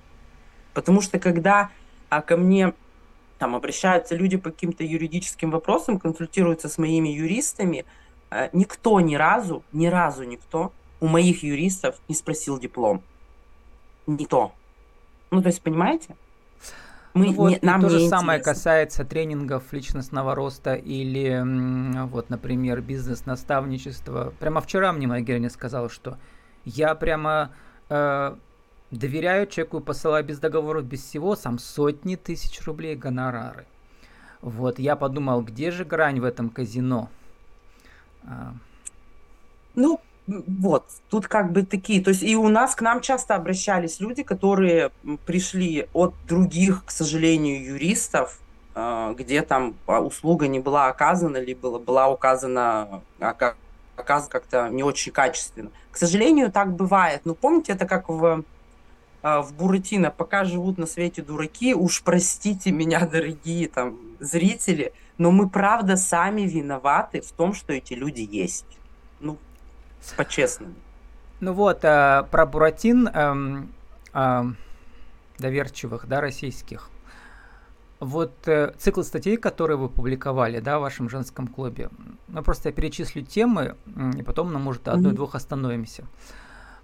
Потому 0.72 1.00
что 1.00 1.18
когда 1.18 1.70
а, 2.08 2.22
ко 2.22 2.36
мне 2.36 2.72
там 3.38 3.54
обращаются 3.54 4.14
люди 4.14 4.36
по 4.36 4.50
каким-то 4.50 4.84
юридическим 4.84 5.50
вопросам, 5.50 5.98
консультируются 5.98 6.68
с 6.68 6.78
моими 6.78 7.08
юристами, 7.08 7.84
а, 8.30 8.48
никто 8.52 9.00
ни 9.00 9.16
разу, 9.16 9.62
ни 9.72 9.86
разу 9.86 10.24
никто 10.24 10.72
у 11.00 11.06
моих 11.06 11.42
юристов 11.42 11.96
не 12.08 12.14
спросил 12.14 12.58
диплом. 12.58 13.02
не 14.06 14.26
то. 14.26 14.52
Ну, 15.30 15.42
то 15.42 15.48
есть, 15.48 15.62
понимаете? 15.62 16.16
Мы, 17.14 17.26
ну 17.26 17.32
вот, 17.32 17.50
не, 17.50 17.58
нам 17.62 17.80
то 17.80 17.88
же 17.88 18.08
самое 18.08 18.40
касается 18.40 19.04
тренингов 19.04 19.72
личностного 19.72 20.34
роста 20.34 20.74
или, 20.74 21.42
вот, 22.06 22.28
например, 22.28 22.80
бизнес-наставничества. 22.80 24.32
Прямо 24.40 24.60
вчера 24.60 24.92
мне 24.92 25.06
моя 25.06 25.22
героиня 25.22 25.48
сказала, 25.48 25.88
что 25.88 26.18
я 26.64 26.96
прямо 26.96 27.52
э, 27.88 28.34
доверяю 28.90 29.46
человеку, 29.46 29.80
посылаю 29.80 30.24
без 30.24 30.40
договоров, 30.40 30.84
без 30.84 31.04
всего, 31.04 31.36
сам 31.36 31.60
сотни 31.60 32.16
тысяч 32.16 32.60
рублей 32.62 32.96
гонорары. 32.96 33.66
Вот, 34.40 34.80
я 34.80 34.96
подумал, 34.96 35.42
где 35.42 35.70
же 35.70 35.84
грань 35.84 36.18
в 36.18 36.24
этом 36.24 36.50
казино? 36.50 37.10
А. 38.24 38.54
Ну, 39.76 40.00
вот, 40.26 40.86
тут 41.10 41.26
как 41.26 41.52
бы 41.52 41.64
такие, 41.64 42.02
то 42.02 42.10
есть 42.10 42.22
и 42.22 42.34
у 42.36 42.48
нас 42.48 42.74
к 42.74 42.80
нам 42.80 43.00
часто 43.00 43.34
обращались 43.34 44.00
люди, 44.00 44.22
которые 44.22 44.90
пришли 45.26 45.86
от 45.92 46.14
других, 46.26 46.84
к 46.86 46.90
сожалению, 46.90 47.62
юристов, 47.62 48.38
а, 48.74 49.12
где 49.12 49.42
там 49.42 49.74
услуга 49.86 50.48
не 50.48 50.60
была 50.60 50.88
оказана, 50.88 51.36
либо 51.36 51.78
была 51.78 52.08
указана 52.08 53.02
а, 53.20 53.54
оказана 53.96 54.30
как-то 54.30 54.68
не 54.70 54.82
очень 54.82 55.12
качественно. 55.12 55.70
К 55.90 55.96
сожалению, 55.96 56.50
так 56.50 56.72
бывает. 56.72 57.20
Но 57.24 57.34
помните, 57.34 57.72
это 57.72 57.86
как 57.86 58.08
в 58.08 58.44
а, 59.24 59.40
в 59.40 59.54
Буратино, 59.54 60.10
пока 60.10 60.44
живут 60.44 60.76
на 60.76 60.86
свете 60.86 61.22
дураки, 61.22 61.74
уж 61.74 62.02
простите 62.02 62.70
меня, 62.70 63.06
дорогие 63.06 63.68
там 63.68 63.98
зрители, 64.20 64.92
но 65.16 65.30
мы 65.30 65.48
правда 65.48 65.96
сами 65.96 66.42
виноваты 66.42 67.22
в 67.22 67.32
том, 67.32 67.54
что 67.54 67.72
эти 67.72 67.94
люди 67.94 68.20
есть. 68.20 68.66
Ну, 69.20 69.38
по-честному. 70.12 70.74
Ну 71.40 71.52
вот, 71.52 71.84
э, 71.84 72.24
про 72.30 72.46
Буратин 72.46 73.08
э, 73.08 73.66
э, 74.14 74.42
доверчивых, 75.38 76.06
да, 76.06 76.20
российских. 76.20 76.90
Вот 78.00 78.32
э, 78.46 78.72
цикл 78.78 79.02
статей, 79.02 79.36
которые 79.36 79.76
вы 79.76 79.88
публиковали, 79.88 80.60
да, 80.60 80.78
в 80.78 80.82
вашем 80.82 81.08
женском 81.08 81.48
клубе. 81.48 81.90
Ну, 82.28 82.42
просто 82.42 82.68
я 82.68 82.72
перечислю 82.72 83.22
темы, 83.22 83.76
и 84.16 84.22
потом, 84.22 84.52
ну, 84.52 84.58
может, 84.58 84.88
одной-двух 84.88 85.34
остановимся. 85.34 86.04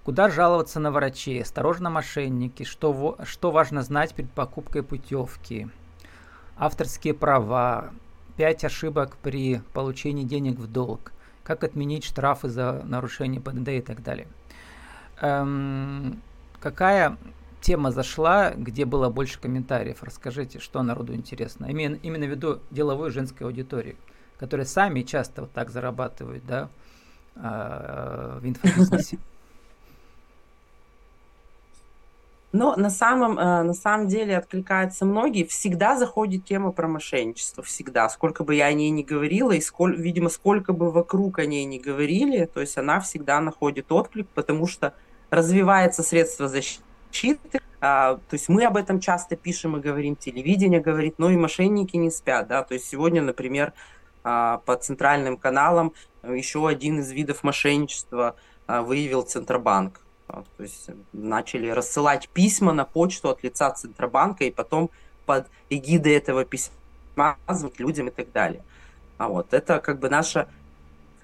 Куда 0.04 0.30
жаловаться 0.30 0.80
на 0.80 0.90
врачей? 0.90 1.42
Осторожно, 1.42 1.90
мошенники. 1.90 2.62
Что, 2.62 3.18
что 3.24 3.50
важно 3.50 3.82
знать 3.82 4.14
перед 4.14 4.30
покупкой 4.30 4.82
путевки? 4.82 5.68
Авторские 6.56 7.14
права. 7.14 7.90
Пять 8.36 8.64
ошибок 8.64 9.16
при 9.18 9.60
получении 9.74 10.24
денег 10.24 10.58
в 10.58 10.66
долг 10.66 11.12
как 11.44 11.64
отменить 11.64 12.04
штрафы 12.04 12.48
за 12.48 12.82
нарушение 12.84 13.40
ПДД 13.40 13.68
и 13.68 13.80
так 13.80 14.02
далее. 14.02 14.28
Эм, 15.20 16.20
какая 16.60 17.16
тема 17.60 17.90
зашла, 17.90 18.50
где 18.50 18.84
было 18.84 19.10
больше 19.10 19.38
комментариев? 19.38 20.02
Расскажите, 20.02 20.58
что 20.58 20.82
народу 20.82 21.14
интересно. 21.14 21.66
Именно, 21.66 21.96
именно 21.96 22.26
в 22.26 22.30
виду 22.30 22.60
деловой 22.70 23.10
женской 23.10 23.46
аудитории, 23.46 23.96
которые 24.38 24.66
сами 24.66 25.02
часто 25.02 25.42
вот 25.42 25.52
так 25.52 25.70
зарабатывают, 25.70 26.44
да, 26.46 26.68
э, 27.36 28.38
в 28.40 28.46
инфобизнесе. 28.46 29.18
Но 32.52 32.74
на 32.74 32.90
самом, 32.90 33.38
э, 33.38 33.62
на 33.62 33.74
самом 33.74 34.08
деле 34.08 34.36
откликаются 34.36 35.04
многие. 35.04 35.44
Всегда 35.44 35.96
заходит 35.96 36.44
тема 36.44 36.72
про 36.72 36.88
мошенничество, 36.88 37.62
всегда. 37.62 38.08
Сколько 38.08 38.42
бы 38.42 38.56
я 38.56 38.66
о 38.66 38.72
ней 38.72 38.90
не 38.90 39.04
говорила, 39.04 39.52
и 39.52 39.60
сколь, 39.60 39.96
видимо, 39.96 40.28
сколько 40.30 40.72
бы 40.72 40.90
вокруг 40.90 41.38
о 41.38 41.46
ней 41.46 41.64
не 41.64 41.78
говорили, 41.78 42.46
то 42.46 42.60
есть 42.60 42.76
она 42.76 42.98
всегда 43.00 43.40
находит 43.40 43.92
отклик, 43.92 44.26
потому 44.34 44.66
что 44.66 44.94
развивается 45.30 46.02
средство 46.02 46.48
защиты. 46.48 47.60
А, 47.80 48.16
то 48.16 48.34
есть 48.34 48.48
мы 48.48 48.64
об 48.64 48.76
этом 48.76 48.98
часто 48.98 49.36
пишем 49.36 49.76
и 49.76 49.80
говорим, 49.80 50.16
телевидение 50.16 50.80
говорит, 50.80 51.14
но 51.18 51.30
и 51.30 51.36
мошенники 51.36 51.96
не 51.96 52.10
спят. 52.10 52.48
Да? 52.48 52.64
То 52.64 52.74
есть 52.74 52.86
сегодня, 52.86 53.22
например, 53.22 53.72
а, 54.24 54.58
по 54.66 54.76
центральным 54.76 55.36
каналам 55.36 55.94
еще 56.24 56.66
один 56.66 56.98
из 56.98 57.12
видов 57.12 57.44
мошенничества 57.44 58.34
а, 58.66 58.82
выявил 58.82 59.22
Центробанк 59.22 60.00
то 60.56 60.62
есть 60.62 60.90
начали 61.12 61.68
рассылать 61.68 62.28
письма 62.28 62.72
на 62.72 62.84
почту 62.84 63.30
от 63.30 63.42
лица 63.42 63.70
Центробанка 63.70 64.44
и 64.44 64.50
потом 64.50 64.90
под 65.26 65.46
эгидой 65.68 66.14
этого 66.14 66.44
письма 66.44 67.36
звать 67.48 67.78
людям 67.78 68.08
и 68.08 68.10
так 68.10 68.32
далее. 68.32 68.62
А 69.18 69.28
вот 69.28 69.52
это 69.52 69.80
как 69.80 69.98
бы 69.98 70.08
наша, 70.08 70.48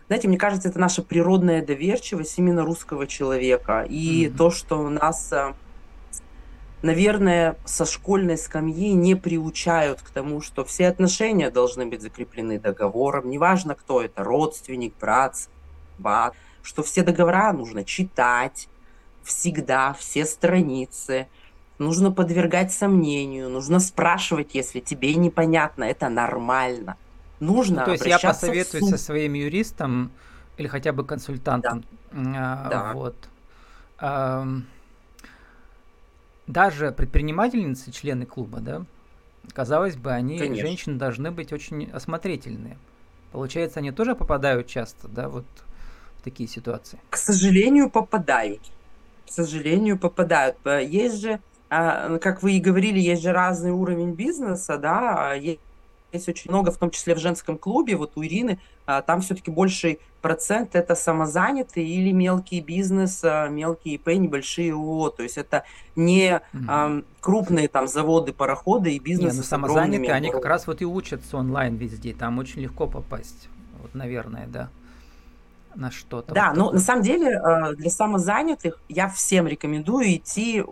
знаете, 0.08 0.28
мне 0.28 0.36
кажется, 0.36 0.68
это 0.68 0.78
наша 0.78 1.02
природная 1.02 1.64
доверчивость 1.64 2.38
именно 2.38 2.62
русского 2.62 3.06
человека. 3.06 3.86
И 3.88 4.26
mm-hmm. 4.26 4.36
то, 4.36 4.50
что 4.50 4.78
у 4.78 4.90
нас, 4.90 5.32
а, 5.32 5.54
наверное, 6.82 7.56
со 7.64 7.86
школьной 7.86 8.36
скамьи 8.36 8.92
не 8.92 9.14
приучают 9.14 10.02
к 10.02 10.10
тому, 10.10 10.42
что 10.42 10.64
все 10.64 10.88
отношения 10.88 11.50
должны 11.50 11.86
быть 11.86 12.02
закреплены 12.02 12.60
договором, 12.60 13.30
неважно 13.30 13.74
кто 13.74 14.02
это, 14.02 14.22
родственник, 14.22 14.92
брат, 15.00 15.48
брат, 15.98 16.34
что 16.62 16.82
все 16.82 17.02
договора 17.02 17.52
нужно 17.52 17.82
читать, 17.82 18.68
всегда 19.26 19.92
все 19.92 20.24
страницы. 20.24 21.26
Нужно 21.78 22.10
подвергать 22.10 22.72
сомнению, 22.72 23.50
нужно 23.50 23.80
спрашивать, 23.80 24.54
если 24.54 24.80
тебе 24.80 25.14
непонятно, 25.14 25.84
это 25.84 26.08
нормально. 26.08 26.96
Нужно 27.38 27.80
ну, 27.80 27.84
То 27.84 27.92
есть 27.92 28.06
я 28.06 28.18
посоветую 28.18 28.84
со 28.84 28.96
своим 28.96 29.34
юристом 29.34 30.10
или 30.56 30.68
хотя 30.68 30.92
бы 30.92 31.04
консультантом. 31.04 31.84
Да. 32.12 32.64
А, 32.64 32.68
да. 32.70 32.92
Вот. 32.94 33.16
А, 33.98 34.46
даже 36.46 36.92
предпринимательницы, 36.92 37.92
члены 37.92 38.24
клуба, 38.24 38.60
да, 38.60 38.86
казалось 39.52 39.96
бы, 39.96 40.12
они, 40.12 40.38
Конечно. 40.38 40.66
женщины, 40.66 40.98
должны 40.98 41.30
быть 41.30 41.52
очень 41.52 41.90
осмотрительные. 41.90 42.78
Получается, 43.32 43.80
они 43.80 43.90
тоже 43.90 44.14
попадают 44.14 44.66
часто, 44.66 45.08
да, 45.08 45.28
вот 45.28 45.44
в 46.16 46.22
такие 46.22 46.48
ситуации? 46.48 46.98
К 47.10 47.16
сожалению, 47.16 47.90
попадают 47.90 48.62
к 49.26 49.30
сожалению, 49.30 49.98
попадают. 49.98 50.56
Есть 50.64 51.20
же, 51.20 51.40
а, 51.68 52.18
как 52.18 52.42
вы 52.42 52.52
и 52.52 52.60
говорили, 52.60 52.98
есть 52.98 53.22
же 53.22 53.32
разный 53.32 53.72
уровень 53.72 54.12
бизнеса, 54.12 54.78
да, 54.78 55.32
а 55.32 55.34
есть 55.34 56.28
очень 56.28 56.50
много, 56.50 56.70
в 56.70 56.78
том 56.78 56.90
числе 56.90 57.14
в 57.14 57.18
женском 57.18 57.58
клубе, 57.58 57.96
вот 57.96 58.12
у 58.16 58.24
Ирины, 58.24 58.58
а, 58.86 59.02
там 59.02 59.20
все-таки 59.20 59.50
больший 59.50 59.98
процент 60.22 60.74
это 60.74 60.94
самозанятые 60.94 61.86
или 61.86 62.12
мелкий 62.12 62.60
бизнес, 62.60 63.22
мелкие 63.22 63.96
ИП, 63.96 64.08
небольшие 64.08 64.72
ООО, 64.72 65.10
то 65.10 65.22
есть 65.22 65.36
это 65.38 65.64
не 65.94 66.40
mm 66.52 67.04
крупные 67.20 67.66
там 67.66 67.88
заводы, 67.88 68.32
пароходы 68.32 68.94
и 68.94 69.00
бизнес. 69.00 69.32
Не, 69.32 69.38
ну 69.38 69.42
самозанятые, 69.42 70.12
они 70.12 70.30
как 70.30 70.44
раз 70.44 70.68
вот 70.68 70.80
и 70.80 70.84
учатся 70.84 71.36
онлайн 71.36 71.74
везде, 71.74 72.14
там 72.14 72.38
очень 72.38 72.60
легко 72.60 72.86
попасть, 72.86 73.48
вот, 73.82 73.92
наверное, 73.94 74.46
да 74.46 74.70
на 75.76 75.90
что-то. 75.90 76.34
Да, 76.34 76.48
вот 76.48 76.56
но 76.56 76.70
на 76.72 76.78
самом 76.78 77.02
деле 77.02 77.30
э, 77.30 77.74
для 77.74 77.90
самозанятых 77.90 78.80
я 78.88 79.08
всем 79.08 79.46
рекомендую 79.46 80.16
идти, 80.16 80.64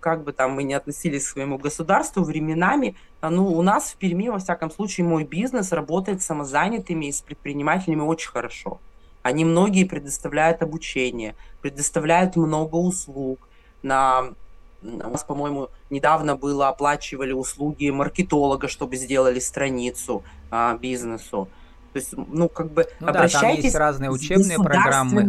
как 0.00 0.24
бы 0.24 0.32
там 0.32 0.52
мы 0.52 0.64
не 0.64 0.74
относились 0.74 1.26
к 1.26 1.30
своему 1.30 1.58
государству, 1.58 2.22
временами, 2.22 2.96
ну, 3.20 3.46
у 3.48 3.62
нас 3.62 3.90
в 3.90 3.96
Перми, 3.96 4.28
во 4.28 4.38
всяком 4.38 4.70
случае, 4.70 5.06
мой 5.06 5.24
бизнес 5.24 5.72
работает 5.72 6.22
с 6.22 6.26
самозанятыми 6.26 7.06
и 7.06 7.12
с 7.12 7.20
предпринимателями 7.20 8.02
очень 8.02 8.30
хорошо. 8.30 8.80
Они 9.22 9.44
многие 9.44 9.84
предоставляют 9.84 10.62
обучение, 10.62 11.34
предоставляют 11.60 12.36
много 12.36 12.76
услуг. 12.76 13.48
На, 13.82 14.34
у 14.82 14.86
нас, 14.86 15.24
по-моему, 15.24 15.68
недавно 15.90 16.36
было 16.36 16.68
оплачивали 16.68 17.32
услуги 17.32 17.90
маркетолога, 17.90 18.68
чтобы 18.68 18.96
сделали 18.96 19.40
страницу 19.40 20.22
а, 20.50 20.76
бизнесу. 20.76 21.48
То 21.92 21.98
есть, 21.98 22.14
ну, 22.16 22.48
как 22.48 22.72
бы 22.72 22.86
ну, 23.00 23.08
обращайтесь 23.08 23.40
да, 23.40 23.42
там 23.42 23.64
есть 23.64 23.76
разные 23.76 24.10
учебные 24.10 24.58
программы, 24.58 25.22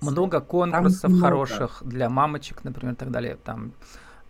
много 0.00 0.40
конкурсов 0.40 1.10
много. 1.10 1.26
хороших 1.26 1.82
для 1.84 2.08
мамочек, 2.08 2.64
например, 2.64 2.94
и 2.94 2.96
так 2.96 3.10
далее. 3.10 3.36
Там 3.44 3.72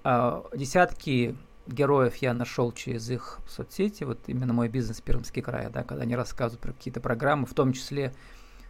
э, 0.02 0.42
десятки 0.54 1.36
героев 1.66 2.16
я 2.16 2.34
нашел 2.34 2.72
через 2.72 3.08
их 3.10 3.38
соцсети, 3.48 4.04
вот 4.04 4.18
именно 4.26 4.52
мой 4.52 4.68
бизнес 4.68 5.00
Пермский 5.00 5.42
край, 5.42 5.70
да, 5.70 5.82
когда 5.82 6.02
они 6.02 6.16
рассказывают 6.16 6.60
про 6.60 6.72
какие-то 6.72 7.00
программы, 7.00 7.46
в 7.46 7.54
том 7.54 7.72
числе 7.72 8.12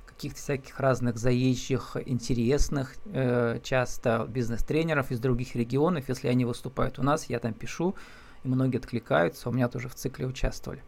каких-то 0.06 0.38
всяких 0.38 0.78
разных 0.78 1.16
заезжих, 1.16 1.96
интересных, 2.06 2.94
э, 3.06 3.58
часто 3.62 4.26
бизнес-тренеров 4.28 5.10
из 5.10 5.18
других 5.18 5.56
регионов, 5.56 6.08
если 6.08 6.28
они 6.28 6.44
выступают 6.44 6.98
у 6.98 7.02
нас, 7.02 7.28
я 7.28 7.40
там 7.40 7.52
пишу, 7.52 7.96
и 8.44 8.48
многие 8.48 8.76
откликаются, 8.76 9.48
у 9.48 9.52
меня 9.52 9.68
тоже 9.68 9.88
в 9.88 9.94
цикле 9.94 10.26
участвовали. 10.26 10.82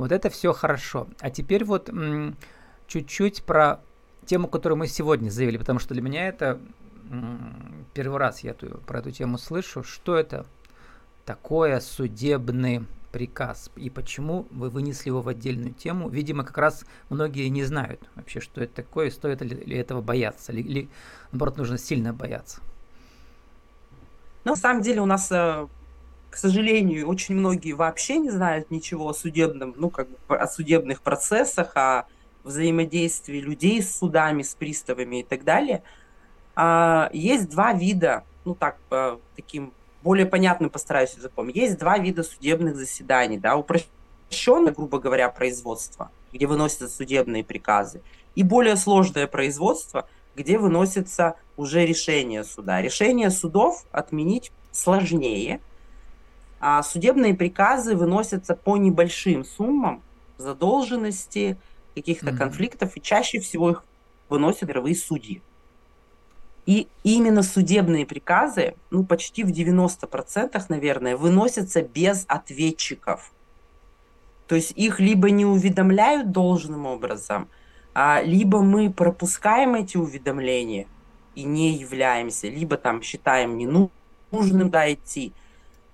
Вот 0.00 0.12
это 0.12 0.30
все 0.30 0.52
хорошо. 0.52 1.08
А 1.20 1.30
теперь 1.30 1.64
вот 1.64 1.90
чуть-чуть 2.86 3.44
про 3.44 3.80
тему, 4.26 4.48
которую 4.48 4.78
мы 4.78 4.86
сегодня 4.86 5.30
заявили, 5.30 5.58
потому 5.58 5.78
что 5.78 5.94
для 5.94 6.02
меня 6.02 6.28
это 6.28 6.58
первый 7.94 8.18
раз 8.18 8.40
я 8.40 8.52
эту, 8.52 8.78
про 8.86 9.00
эту 9.00 9.10
тему 9.10 9.38
слышу. 9.38 9.82
Что 9.82 10.16
это 10.16 10.46
такое 11.24 11.80
судебный 11.80 12.86
приказ 13.12 13.70
и 13.74 13.90
почему 13.90 14.46
вы 14.50 14.70
вынесли 14.70 15.08
его 15.08 15.20
в 15.20 15.28
отдельную 15.28 15.74
тему? 15.74 16.08
Видимо, 16.08 16.44
как 16.44 16.58
раз 16.58 16.84
многие 17.08 17.48
не 17.48 17.64
знают 17.64 18.00
вообще, 18.14 18.40
что 18.40 18.62
это 18.62 18.82
такое, 18.82 19.10
стоит 19.10 19.42
ли, 19.42 19.48
ли 19.48 19.76
этого 19.76 20.00
бояться, 20.00 20.52
или, 20.52 20.62
или 20.62 20.88
наоборот 21.32 21.58
нужно 21.58 21.78
сильно 21.78 22.12
бояться. 22.12 22.60
На 24.44 24.56
самом 24.56 24.82
деле 24.82 25.02
у 25.02 25.06
нас, 25.06 25.30
э, 25.30 25.66
к 26.30 26.36
сожалению, 26.36 27.08
очень 27.08 27.34
многие 27.34 27.72
вообще 27.72 28.18
не 28.18 28.30
знают 28.30 28.70
ничего 28.70 29.08
о 29.08 29.14
судебном, 29.14 29.74
ну, 29.76 29.90
как 29.90 30.08
бы 30.28 30.36
о 30.36 30.46
судебных 30.46 31.02
процессах, 31.02 31.76
о 31.76 32.06
взаимодействии 32.44 33.38
людей 33.38 33.82
с 33.82 33.98
судами, 33.98 34.42
с 34.42 34.54
приставами 34.54 35.20
и 35.20 35.22
так 35.22 35.44
далее. 35.44 35.82
А, 36.54 37.10
есть 37.12 37.50
два 37.50 37.72
вида, 37.72 38.24
ну, 38.44 38.54
так, 38.54 38.78
таким 39.36 39.72
более 40.02 40.26
понятным 40.26 40.70
постараюсь 40.70 41.14
языком. 41.14 41.48
Есть 41.48 41.78
два 41.78 41.98
вида 41.98 42.22
судебных 42.22 42.76
заседаний, 42.76 43.38
да, 43.38 43.56
упрощенное, 43.56 44.72
грубо 44.72 44.98
говоря, 44.98 45.28
производство, 45.28 46.10
где 46.32 46.46
выносятся 46.46 46.88
судебные 46.88 47.44
приказы, 47.44 48.02
и 48.34 48.42
более 48.42 48.76
сложное 48.76 49.26
производство, 49.26 50.08
где 50.36 50.58
выносится 50.58 51.34
уже 51.56 51.84
решение 51.84 52.44
суда. 52.44 52.80
Решение 52.80 53.30
судов 53.30 53.84
отменить 53.90 54.52
сложнее, 54.70 55.60
а 56.60 56.82
судебные 56.82 57.34
приказы 57.34 57.96
выносятся 57.96 58.54
по 58.54 58.76
небольшим 58.76 59.44
суммам 59.44 60.02
задолженности, 60.36 61.58
каких-то 61.94 62.30
mm-hmm. 62.30 62.36
конфликтов, 62.36 62.96
и 62.96 63.02
чаще 63.02 63.40
всего 63.40 63.70
их 63.70 63.84
выносят 64.28 64.68
мировые 64.68 64.94
судьи. 64.94 65.42
И 66.66 66.88
именно 67.02 67.42
судебные 67.42 68.06
приказы, 68.06 68.74
ну, 68.90 69.04
почти 69.04 69.42
в 69.42 69.48
90%, 69.48 70.62
наверное, 70.68 71.16
выносятся 71.16 71.82
без 71.82 72.24
ответчиков. 72.28 73.32
То 74.46 74.54
есть 74.54 74.72
их 74.76 75.00
либо 75.00 75.30
не 75.30 75.46
уведомляют 75.46 76.32
должным 76.32 76.86
образом, 76.86 77.48
а, 77.94 78.22
либо 78.22 78.60
мы 78.60 78.92
пропускаем 78.92 79.74
эти 79.74 79.96
уведомления 79.96 80.86
и 81.34 81.44
не 81.44 81.72
являемся, 81.72 82.48
либо 82.48 82.76
там 82.76 83.02
считаем 83.02 83.56
ненужным 83.58 84.70
да, 84.70 84.92
идти. 84.92 85.32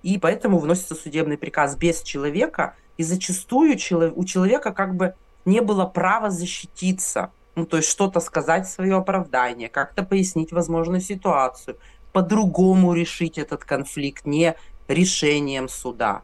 И 0.07 0.17
поэтому 0.17 0.57
выносится 0.57 0.95
судебный 0.95 1.37
приказ 1.37 1.75
без 1.75 2.01
человека, 2.01 2.75
и 2.95 3.03
зачастую 3.03 3.73
у 4.15 4.25
человека 4.25 4.71
как 4.71 4.95
бы 4.95 5.15
не 5.43 5.61
было 5.61 5.85
права 5.85 6.29
защититься 6.29 7.31
ну, 7.55 7.65
то 7.65 7.77
есть 7.77 7.89
что-то 7.89 8.19
сказать 8.19 8.69
свое 8.69 8.95
оправдание, 8.95 9.67
как-то 9.67 10.03
пояснить 10.03 10.51
возможную 10.51 11.01
ситуацию, 11.01 11.77
по-другому 12.13 12.93
решить 12.93 13.39
этот 13.39 13.65
конфликт, 13.65 14.27
не 14.27 14.55
решением 14.87 15.67
суда. 15.67 16.21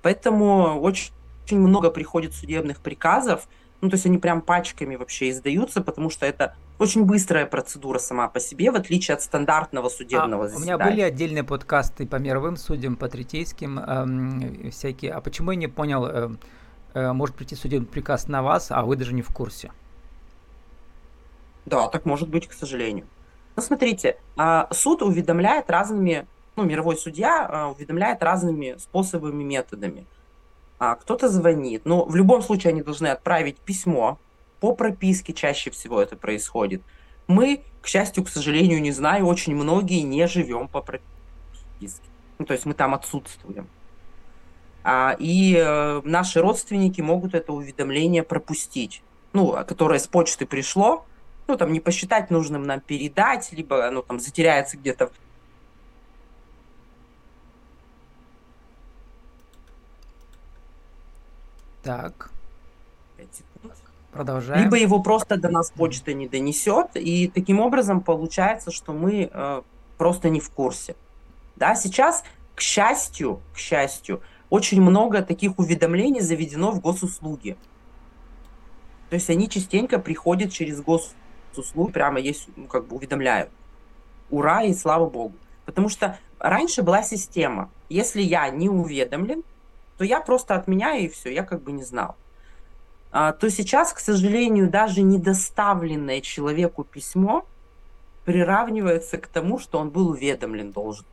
Поэтому 0.00 0.80
очень, 0.80 1.12
очень 1.44 1.60
много 1.60 1.90
приходит 1.90 2.34
судебных 2.34 2.80
приказов, 2.80 3.46
ну, 3.84 3.90
то 3.90 3.96
есть 3.96 4.06
они 4.06 4.16
прям 4.16 4.40
пачками 4.40 4.96
вообще 4.96 5.28
издаются, 5.28 5.82
потому 5.82 6.08
что 6.08 6.24
это 6.24 6.56
очень 6.78 7.04
быстрая 7.04 7.44
процедура 7.44 7.98
сама 7.98 8.28
по 8.28 8.40
себе, 8.40 8.70
в 8.70 8.76
отличие 8.76 9.14
от 9.14 9.22
стандартного 9.22 9.90
судебного 9.90 10.46
а, 10.46 10.48
заседания. 10.48 10.74
У 10.74 10.78
меня 10.78 10.90
были 10.90 11.00
отдельные 11.02 11.44
подкасты 11.44 12.06
по 12.06 12.16
мировым 12.16 12.56
судьям, 12.56 12.96
по 12.96 13.08
третейским, 13.08 13.78
эм, 13.78 14.70
всякие. 14.70 15.12
А 15.12 15.20
почему 15.20 15.50
я 15.50 15.58
не 15.58 15.66
понял, 15.66 16.06
э, 16.06 16.30
э, 16.94 17.12
может 17.12 17.36
прийти 17.36 17.56
судебный 17.56 17.86
приказ 17.86 18.26
на 18.26 18.42
вас, 18.42 18.70
а 18.70 18.82
вы 18.84 18.96
даже 18.96 19.12
не 19.12 19.20
в 19.20 19.28
курсе? 19.28 19.70
Да, 21.66 21.88
так 21.88 22.06
может 22.06 22.30
быть, 22.30 22.48
к 22.48 22.54
сожалению. 22.54 23.06
Ну, 23.56 23.62
смотрите, 23.62 24.16
а, 24.38 24.68
суд 24.72 25.02
уведомляет 25.02 25.68
разными, 25.68 26.26
ну, 26.56 26.64
мировой 26.64 26.96
судья 26.96 27.46
а, 27.46 27.68
уведомляет 27.68 28.22
разными 28.22 28.76
способами, 28.78 29.44
методами. 29.44 30.06
А, 30.78 30.96
кто-то 30.96 31.28
звонит, 31.28 31.84
но 31.84 32.04
в 32.04 32.16
любом 32.16 32.42
случае 32.42 32.70
они 32.70 32.82
должны 32.82 33.08
отправить 33.08 33.58
письмо, 33.58 34.18
по 34.60 34.74
прописке 34.74 35.32
чаще 35.32 35.70
всего 35.70 36.00
это 36.00 36.16
происходит. 36.16 36.82
Мы, 37.26 37.62
к 37.82 37.86
счастью, 37.86 38.24
к 38.24 38.28
сожалению, 38.28 38.80
не 38.80 38.92
знаю, 38.92 39.26
очень 39.26 39.54
многие 39.54 40.00
не 40.00 40.26
живем 40.26 40.68
по 40.68 40.80
прописке. 40.80 42.08
Ну, 42.38 42.46
то 42.46 42.52
есть 42.54 42.66
мы 42.66 42.74
там 42.74 42.94
отсутствуем. 42.94 43.68
А, 44.82 45.16
и 45.18 45.56
э, 45.56 46.02
наши 46.04 46.40
родственники 46.40 47.00
могут 47.00 47.34
это 47.34 47.52
уведомление 47.52 48.22
пропустить. 48.22 49.02
Ну, 49.32 49.52
которое 49.66 49.98
с 49.98 50.06
почты 50.06 50.46
пришло, 50.46 51.06
ну, 51.46 51.56
там, 51.56 51.72
не 51.72 51.80
посчитать 51.80 52.30
нужным 52.30 52.62
нам 52.62 52.80
передать, 52.80 53.52
либо 53.52 53.86
оно 53.86 54.02
там 54.02 54.20
затеряется 54.20 54.76
где-то 54.76 55.10
Так. 61.84 62.30
Продолжаем. 64.12 64.64
Либо 64.64 64.76
его 64.76 65.02
просто 65.02 65.36
до 65.36 65.48
нас 65.48 65.70
почта 65.70 66.14
не 66.14 66.28
донесет, 66.28 66.90
и 66.94 67.28
таким 67.28 67.60
образом 67.60 68.00
получается, 68.00 68.70
что 68.70 68.92
мы 68.92 69.28
э, 69.32 69.62
просто 69.98 70.30
не 70.30 70.40
в 70.40 70.50
курсе. 70.50 70.94
Да, 71.56 71.74
сейчас, 71.74 72.22
к 72.54 72.60
счастью, 72.60 73.40
к 73.52 73.58
счастью, 73.58 74.20
очень 74.50 74.80
много 74.80 75.22
таких 75.22 75.58
уведомлений 75.58 76.20
заведено 76.20 76.70
в 76.70 76.80
госуслуги. 76.80 77.56
То 79.10 79.14
есть 79.14 79.30
они 79.30 79.48
частенько 79.48 79.98
приходят 79.98 80.52
через 80.52 80.80
госуслуги 80.80 81.24
услуг 81.58 81.92
прямо 81.92 82.20
есть, 82.20 82.48
ну, 82.56 82.66
как 82.66 82.86
бы 82.86 82.96
уведомляют. 82.96 83.50
Ура 84.30 84.62
и 84.62 84.74
слава 84.74 85.08
богу. 85.08 85.34
Потому 85.64 85.88
что 85.88 86.18
раньше 86.38 86.82
была 86.82 87.02
система. 87.02 87.70
Если 87.88 88.22
я 88.22 88.48
не 88.50 88.68
уведомлен, 88.68 89.42
то 89.96 90.04
я 90.04 90.20
просто 90.20 90.54
отменяю 90.54 91.04
и 91.04 91.08
все, 91.08 91.32
я 91.32 91.44
как 91.44 91.62
бы 91.62 91.72
не 91.72 91.84
знал. 91.84 92.16
А, 93.12 93.32
то 93.32 93.48
сейчас, 93.48 93.92
к 93.92 94.00
сожалению, 94.00 94.68
даже 94.68 95.02
недоставленное 95.02 96.20
человеку 96.20 96.82
письмо 96.84 97.46
приравнивается 98.24 99.18
к 99.18 99.28
тому, 99.28 99.58
что 99.58 99.78
он 99.78 99.90
был 99.90 100.08
уведомлен 100.08 100.72
образом. 100.74 101.06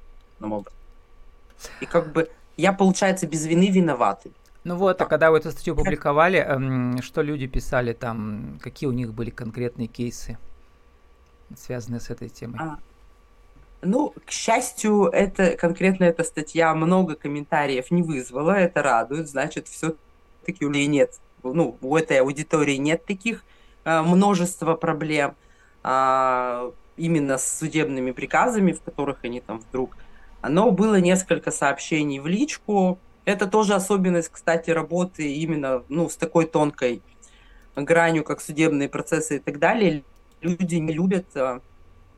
И 1.80 1.86
как 1.86 2.12
бы 2.12 2.30
я, 2.58 2.74
получается, 2.74 3.28
без 3.28 3.46
вины 3.46 3.70
виноватый. 3.70 4.32
Ну 4.64 4.76
вот, 4.76 5.02
а 5.02 5.06
когда 5.06 5.32
вы 5.32 5.38
эту 5.38 5.52
статью 5.52 5.76
публиковали, 5.76 6.38
эм, 6.38 7.02
что 7.02 7.22
люди 7.22 7.48
писали 7.48 7.94
там, 7.94 8.60
какие 8.62 8.88
у 8.88 8.92
них 8.92 9.14
были 9.14 9.32
конкретные 9.32 9.88
кейсы, 9.88 10.38
связанные 11.58 12.00
с 12.00 12.10
этой 12.12 12.30
темой? 12.30 12.60
А, 12.60 12.78
ну, 13.82 14.14
к 14.26 14.32
счастью, 14.32 15.06
это, 15.06 15.58
конкретно 15.58 16.06
эта 16.06 16.24
статья 16.24 16.74
много 16.76 17.16
комментариев 17.16 17.92
не 17.92 18.04
вызвала, 18.04 18.52
это 18.52 18.82
радует, 18.84 19.28
значит, 19.28 19.68
все-таки 19.68 20.66
у 20.66 20.70
нее 20.70 20.88
нет, 20.88 21.20
ну, 21.44 21.78
у 21.82 21.98
этой 21.98 22.20
аудитории 22.20 22.76
нет 22.76 23.06
таких 23.06 23.44
э, 23.84 24.02
множества 24.02 24.76
проблем 24.76 25.36
э, 25.84 26.72
именно 26.98 27.38
с 27.38 27.60
судебными 27.60 28.12
приказами, 28.12 28.74
в 28.74 28.82
которых 28.82 29.24
они 29.24 29.42
там 29.42 29.60
вдруг... 29.60 29.98
Но 30.44 30.72
было 30.72 31.00
несколько 31.00 31.52
сообщений 31.52 32.20
в 32.20 32.28
личку, 32.28 33.00
это 33.26 33.46
тоже 33.46 33.76
особенность, 33.76 34.30
кстати, 34.30 34.72
работы 34.72 35.32
именно 35.34 35.84
ну, 35.90 36.10
с 36.10 36.16
такой 36.16 36.46
тонкой 36.46 37.02
гранью, 37.76 38.24
как 38.24 38.42
судебные 38.42 38.90
процессы 38.90 39.38
и 39.38 39.40
так 39.40 39.60
далее. 39.60 40.04
Люди 40.42 40.76
не 40.76 40.94
любят 40.94 41.28
э, 41.36 41.60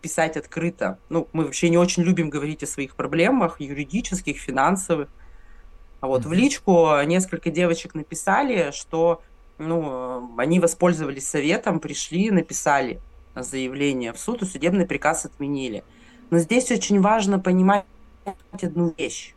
писать 0.04 0.38
открыто. 0.38 1.00
Ну, 1.10 1.28
мы 1.34 1.46
вообще 1.46 1.70
не 1.70 1.78
очень 1.80 2.04
любим 2.04 2.30
говорить 2.30 2.62
о 2.62 2.68
своих 2.68 2.96
проблемах 2.96 3.60
юридических, 3.60 4.38
финансовых. 4.38 5.10
А 6.00 6.08
вот 6.08 6.22
mm-hmm. 6.22 6.28
в 6.28 6.34
личку 6.34 7.02
несколько 7.06 7.50
девочек 7.50 7.96
написали, 7.96 8.70
что 8.72 9.24
ну, 9.58 10.32
они 10.38 10.60
воспользовались 10.60 11.28
советом, 11.28 11.80
пришли, 11.80 12.30
написали 12.30 13.00
заявление 13.36 14.14
в 14.14 14.20
суд, 14.20 14.44
и 14.44 14.46
судебный 14.46 14.86
приказ 14.86 15.26
отменили. 15.26 15.84
Но 16.30 16.38
здесь 16.38 16.70
очень 16.70 17.02
важно 17.02 17.40
понимать 17.40 17.86
одну 18.62 18.94
вещь 18.96 19.34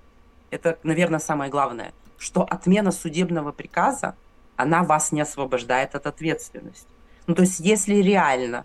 это, 0.50 0.78
наверное, 0.82 1.20
самое 1.20 1.50
главное, 1.50 1.92
что 2.18 2.42
отмена 2.42 2.92
судебного 2.92 3.52
приказа, 3.52 4.16
она 4.56 4.82
вас 4.82 5.12
не 5.12 5.20
освобождает 5.20 5.94
от 5.94 6.06
ответственности. 6.06 6.88
Ну, 7.26 7.34
то 7.34 7.42
есть, 7.42 7.60
если 7.60 7.96
реально 7.96 8.64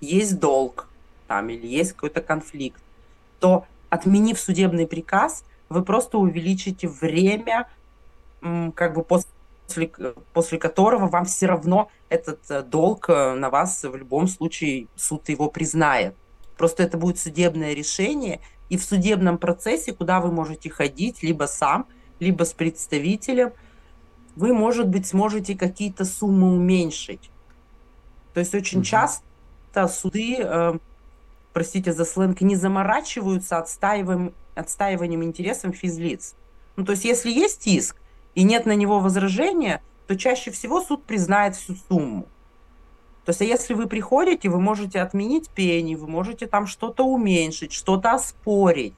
есть 0.00 0.38
долг 0.38 0.88
там 1.26 1.48
или 1.48 1.66
есть 1.66 1.92
какой-то 1.92 2.20
конфликт, 2.20 2.80
то 3.40 3.66
отменив 3.90 4.38
судебный 4.38 4.86
приказ, 4.86 5.44
вы 5.68 5.82
просто 5.82 6.18
увеличите 6.18 6.88
время, 6.88 7.68
как 8.40 8.94
бы 8.94 9.02
после, 9.02 9.90
после 10.32 10.58
которого 10.58 11.08
вам 11.08 11.24
все 11.24 11.46
равно 11.46 11.90
этот 12.08 12.40
э, 12.50 12.62
долг 12.62 13.08
э, 13.08 13.34
на 13.34 13.50
вас 13.50 13.82
в 13.82 13.96
любом 13.96 14.28
случае 14.28 14.86
суд 14.94 15.28
его 15.28 15.50
признает. 15.50 16.14
Просто 16.56 16.84
это 16.84 16.96
будет 16.96 17.18
судебное 17.18 17.72
решение, 17.74 18.40
и 18.68 18.76
в 18.76 18.84
судебном 18.84 19.38
процессе, 19.38 19.92
куда 19.92 20.20
вы 20.20 20.30
можете 20.30 20.70
ходить, 20.70 21.22
либо 21.22 21.44
сам, 21.44 21.86
либо 22.20 22.44
с 22.44 22.52
представителем, 22.52 23.52
вы, 24.36 24.52
может 24.52 24.88
быть, 24.88 25.06
сможете 25.06 25.56
какие-то 25.56 26.04
суммы 26.04 26.54
уменьшить. 26.54 27.30
То 28.34 28.40
есть 28.40 28.54
очень 28.54 28.80
mm-hmm. 28.80 28.84
часто 28.84 29.88
суды, 29.88 30.36
э, 30.38 30.78
простите 31.56 31.94
за 31.94 32.04
сленг, 32.04 32.42
не 32.42 32.54
заморачиваются 32.54 33.56
отстаиваем, 33.56 34.34
отстаиванием 34.54 35.24
интересов 35.24 35.74
физлиц. 35.74 36.34
Ну, 36.76 36.84
то 36.84 36.92
есть 36.92 37.06
если 37.06 37.30
есть 37.30 37.66
иск 37.66 37.96
и 38.34 38.42
нет 38.42 38.66
на 38.66 38.74
него 38.74 39.00
возражения, 39.00 39.80
то 40.06 40.18
чаще 40.18 40.50
всего 40.50 40.82
суд 40.82 41.02
признает 41.04 41.56
всю 41.56 41.74
сумму. 41.88 42.26
То 43.24 43.30
есть, 43.30 43.40
а 43.40 43.46
если 43.46 43.72
вы 43.72 43.86
приходите, 43.86 44.50
вы 44.50 44.60
можете 44.60 45.00
отменить 45.00 45.48
пени, 45.48 45.94
вы 45.94 46.06
можете 46.06 46.46
там 46.46 46.66
что-то 46.66 47.04
уменьшить, 47.04 47.72
что-то 47.72 48.12
оспорить. 48.12 48.92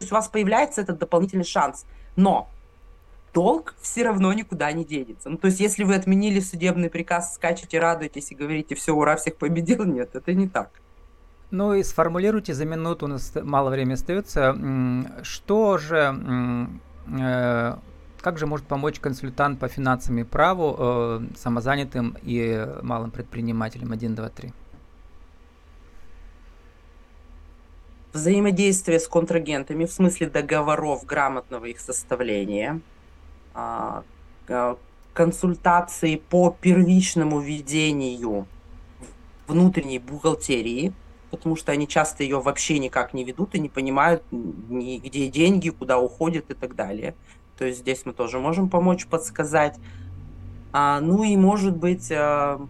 есть 0.00 0.10
у 0.10 0.16
вас 0.16 0.26
появляется 0.26 0.80
этот 0.80 0.98
дополнительный 0.98 1.44
шанс. 1.44 1.86
Но 2.16 2.48
долг 3.32 3.76
все 3.80 4.02
равно 4.02 4.32
никуда 4.32 4.72
не 4.72 4.84
денется. 4.84 5.30
Ну, 5.30 5.36
то 5.36 5.46
есть, 5.46 5.60
если 5.60 5.84
вы 5.84 5.94
отменили 5.94 6.40
судебный 6.40 6.90
приказ, 6.90 7.36
скачете, 7.36 7.78
радуетесь 7.78 8.32
и 8.32 8.34
говорите, 8.34 8.74
все, 8.74 8.92
ура, 8.92 9.14
всех 9.14 9.36
победил, 9.36 9.84
нет, 9.84 10.16
это 10.16 10.34
не 10.34 10.48
так. 10.48 10.70
Ну 11.50 11.74
и 11.74 11.82
сформулируйте 11.82 12.54
за 12.54 12.64
минуту, 12.64 13.06
у 13.06 13.08
нас 13.08 13.32
мало 13.42 13.70
времени 13.70 13.94
остается, 13.94 14.56
что 15.22 15.78
же, 15.78 16.16
э, 17.20 17.74
как 18.20 18.38
же 18.38 18.46
может 18.46 18.66
помочь 18.66 19.00
консультант 19.00 19.58
по 19.58 19.68
финансам 19.68 20.18
и 20.18 20.24
праву 20.24 20.76
э, 20.78 21.20
самозанятым 21.36 22.16
и 22.22 22.66
малым 22.82 23.10
предпринимателям? 23.10 23.92
1, 23.92 24.14
2, 24.14 24.28
3? 24.28 24.52
Взаимодействие 28.12 28.98
с 28.98 29.08
контрагентами 29.08 29.84
в 29.86 29.92
смысле 29.92 30.28
договоров, 30.28 31.04
грамотного 31.04 31.66
их 31.66 31.80
составления– 31.80 32.80
а, 33.54 34.04
консультации 35.12 36.16
по 36.16 36.56
первичному 36.60 37.40
ведению 37.40 38.46
внутренней 39.46 39.98
бухгалтерии, 39.98 40.92
потому 41.30 41.56
что 41.56 41.72
они 41.72 41.86
часто 41.86 42.22
ее 42.22 42.40
вообще 42.40 42.78
никак 42.78 43.14
не 43.14 43.24
ведут 43.24 43.54
и 43.54 43.60
не 43.60 43.68
понимают, 43.68 44.22
ни 44.30 44.98
где 44.98 45.28
деньги, 45.28 45.70
куда 45.70 45.98
уходят 45.98 46.50
и 46.50 46.54
так 46.54 46.74
далее. 46.74 47.14
То 47.56 47.64
есть 47.64 47.80
здесь 47.80 48.04
мы 48.04 48.12
тоже 48.12 48.38
можем 48.38 48.68
помочь 48.68 49.06
подсказать. 49.06 49.78
А, 50.72 51.00
ну 51.00 51.22
и, 51.22 51.36
может 51.36 51.76
быть, 51.76 52.10
а, 52.10 52.60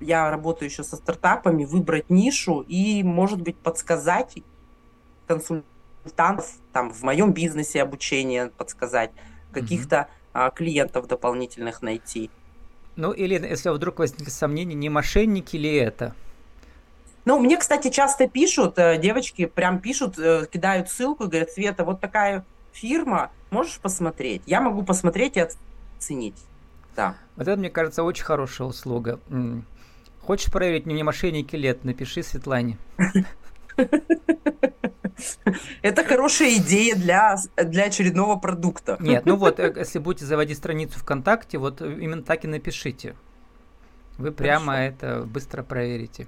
я 0.00 0.30
работаю 0.30 0.68
еще 0.68 0.82
со 0.82 0.96
стартапами, 0.96 1.64
выбрать 1.64 2.10
нишу 2.10 2.64
и, 2.66 3.02
может 3.02 3.40
быть, 3.40 3.56
подсказать 3.56 4.38
консультантов 5.26 6.50
там, 6.72 6.90
в 6.90 7.02
моем 7.02 7.32
бизнесе 7.32 7.82
обучение 7.82 8.48
подсказать, 8.48 9.10
каких-то 9.52 10.08
а, 10.32 10.50
клиентов 10.50 11.06
дополнительных 11.06 11.82
найти. 11.82 12.30
Ну 12.96 13.12
или 13.12 13.34
если 13.34 13.70
вдруг 13.70 13.98
возникли 13.98 14.30
сомнения, 14.30 14.74
не 14.74 14.88
мошенники 14.88 15.56
ли 15.56 15.74
это? 15.74 16.14
Ну, 17.24 17.38
мне, 17.38 17.56
кстати, 17.56 17.90
часто 17.90 18.28
пишут, 18.28 18.78
э, 18.78 18.98
девочки 18.98 19.46
прям 19.46 19.78
пишут, 19.78 20.18
э, 20.18 20.46
кидают 20.50 20.88
ссылку 20.88 21.24
и 21.24 21.26
говорят, 21.28 21.50
Света, 21.50 21.84
вот 21.84 22.00
такая 22.00 22.44
фирма, 22.72 23.30
можешь 23.50 23.78
посмотреть? 23.78 24.42
Я 24.46 24.60
могу 24.60 24.82
посмотреть 24.82 25.36
и 25.36 25.46
оценить. 25.98 26.36
Да. 26.96 27.14
Вот 27.36 27.46
это, 27.46 27.58
мне 27.58 27.70
кажется, 27.70 28.02
очень 28.02 28.24
хорошая 28.24 28.68
услуга. 28.68 29.20
Хочешь 30.22 30.50
проверить, 30.50 30.86
не 30.86 31.02
мошенники 31.02 31.56
ли 31.56 31.68
это? 31.68 31.86
Напиши 31.86 32.22
Светлане. 32.22 32.78
Это 35.82 36.04
хорошая 36.04 36.56
идея 36.56 36.94
для, 36.94 37.36
для 37.56 37.84
очередного 37.84 38.36
продукта. 38.36 38.96
Нет, 39.00 39.26
ну 39.26 39.36
вот, 39.36 39.60
э, 39.60 39.72
если 39.76 39.98
будете 39.98 40.24
заводить 40.24 40.58
страницу 40.58 40.98
ВКонтакте, 40.98 41.58
вот 41.58 41.80
именно 41.82 42.22
так 42.22 42.44
и 42.44 42.48
напишите. 42.48 43.14
Вы 44.18 44.32
прямо 44.32 44.74
Хорошо. 44.74 44.82
это 44.82 45.22
быстро 45.26 45.62
проверите. 45.62 46.26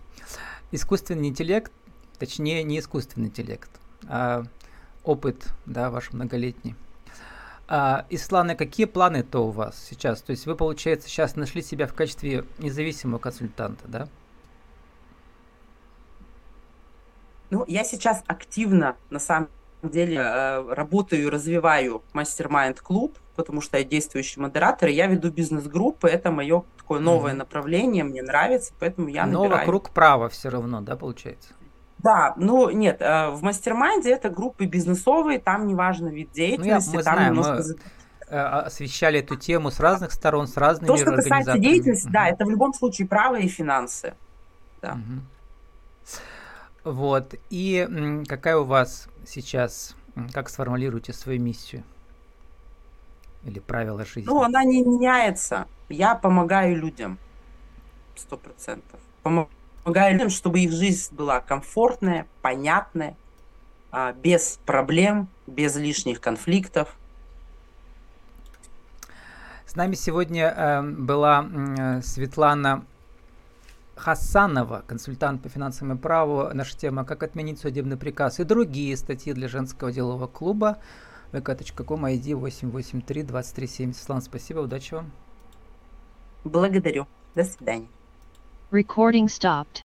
Искусственный 0.73 1.29
интеллект, 1.29 1.71
точнее, 2.19 2.65
не 2.65 2.79
искусственный 2.79 3.29
интеллект, 3.29 3.71
а 4.09 4.45
опыт, 5.05 5.47
да, 5.67 5.91
ваш 5.91 6.13
многолетний. 6.13 6.75
А, 7.69 8.07
Ислана, 8.11 8.55
какие 8.55 8.87
планы-то 8.87 9.47
у 9.47 9.51
вас 9.51 9.83
сейчас? 9.89 10.23
То 10.23 10.31
есть 10.33 10.47
вы, 10.47 10.57
получается, 10.57 11.09
сейчас 11.09 11.37
нашли 11.37 11.63
себя 11.63 11.87
в 11.87 11.95
качестве 11.95 12.45
независимого 12.59 13.19
консультанта, 13.19 13.85
да? 13.87 14.09
Ну, 17.51 17.65
я 17.69 17.85
сейчас 17.85 18.23
активно, 18.27 18.97
на 19.11 19.19
самом 19.19 19.49
деле, 19.91 20.19
э, 20.19 20.75
работаю 20.75 21.23
и 21.23 21.29
развиваю 21.29 22.03
mastermind 22.13 22.81
клуб, 22.81 23.19
потому 23.35 23.61
что 23.61 23.79
я 23.79 23.85
действующий 23.85 24.41
модератор, 24.41 24.89
и 24.89 24.93
я 24.93 25.07
веду 25.07 25.31
бизнес-группы, 25.31 26.09
это 26.09 26.31
мое 26.31 26.65
такое 26.77 27.01
новое 27.01 27.33
mm-hmm. 27.33 27.37
направление, 27.37 28.05
мне 28.05 28.23
нравится, 28.23 28.73
поэтому 28.79 29.09
я 29.09 29.27
Но 29.27 29.43
набираю. 29.43 29.61
вокруг 29.61 29.91
права 29.91 30.29
все 30.29 30.49
равно, 30.49 30.81
да, 30.81 30.97
получается? 30.97 31.55
Да, 31.99 32.35
ну 32.37 32.71
нет, 32.71 33.01
э, 33.01 33.31
в 33.31 33.43
mastermind 33.43 33.99
'е 33.99 34.11
это 34.11 34.29
группы 34.29 34.67
бизнесовые, 34.67 35.39
там 35.39 35.67
неважно 35.67 36.09
вид 36.09 36.33
деятельности, 36.33 36.91
ну, 36.91 36.95
я, 36.95 36.99
мы 36.99 37.03
там 37.05 37.15
знаем, 37.15 37.35
немножко... 37.35 37.63
Мы 38.31 38.37
э, 38.37 38.39
освещали 38.39 39.21
эту 39.21 39.37
тему 39.37 39.71
с 39.71 39.79
разных 39.79 40.13
сторон, 40.13 40.49
с 40.49 40.57
разными 40.57 40.89
То, 40.89 40.97
что 40.97 41.13
касается 41.13 41.59
деятельности, 41.59 42.07
угу. 42.07 42.13
да, 42.13 42.29
это 42.29 42.45
в 42.45 42.51
любом 42.51 42.75
случае 42.75 43.07
право 43.07 43.37
и 43.37 43.47
финансы. 43.47 44.15
Да. 44.81 44.93
Угу. 44.93 45.21
Вот. 46.85 47.35
И 47.51 48.25
какая 48.29 48.57
у 48.57 48.65
вас 48.65 49.09
сейчас, 49.27 49.97
как 50.33 50.49
сформулируете 50.49 51.13
свою 51.13 51.41
миссию? 51.41 51.85
Или 53.45 53.59
правила 53.59 54.05
жизни? 54.05 54.27
Ну, 54.27 54.43
она 54.43 54.65
не 54.65 54.83
меняется. 54.83 55.67
Я 55.89 56.15
помогаю 56.15 56.77
людям. 56.77 57.19
Сто 58.15 58.37
процентов. 58.37 59.01
Помогаю 59.23 60.15
людям, 60.15 60.31
чтобы 60.31 60.61
их 60.61 60.73
жизнь 60.73 61.15
была 61.15 61.41
комфортная, 61.41 62.27
понятная, 62.41 63.17
а, 63.91 64.13
без 64.13 64.59
проблем, 64.65 65.29
без 65.47 65.77
лишних 65.77 66.21
конфликтов. 66.21 66.97
С 69.67 69.77
нами 69.77 69.95
сегодня 69.95 70.55
э, 70.55 70.83
была 70.83 71.47
э, 71.51 72.03
Светлана 72.03 72.85
Хасанова, 74.03 74.83
консультант 74.89 75.43
по 75.43 75.49
финансовому 75.49 75.97
праву. 75.97 76.51
Наша 76.53 76.77
тема 76.77 77.05
«Как 77.05 77.23
отменить 77.23 77.61
судебный 77.61 77.97
приказ» 77.97 78.41
и 78.41 78.45
другие 78.45 78.97
статьи 78.97 79.33
для 79.33 79.47
женского 79.47 79.93
делового 79.93 80.27
клуба. 80.27 80.79
vk.com 81.31 82.07
ID 82.07 82.35
883 82.35 83.23
2370. 83.23 83.97
Светлана, 83.97 84.21
спасибо, 84.21 84.59
удачи 84.59 84.95
вам. 84.95 85.13
Благодарю. 86.43 87.07
До 87.37 87.45
свидания. 87.45 87.87
Recording 88.73 89.27
stopped. 89.29 89.83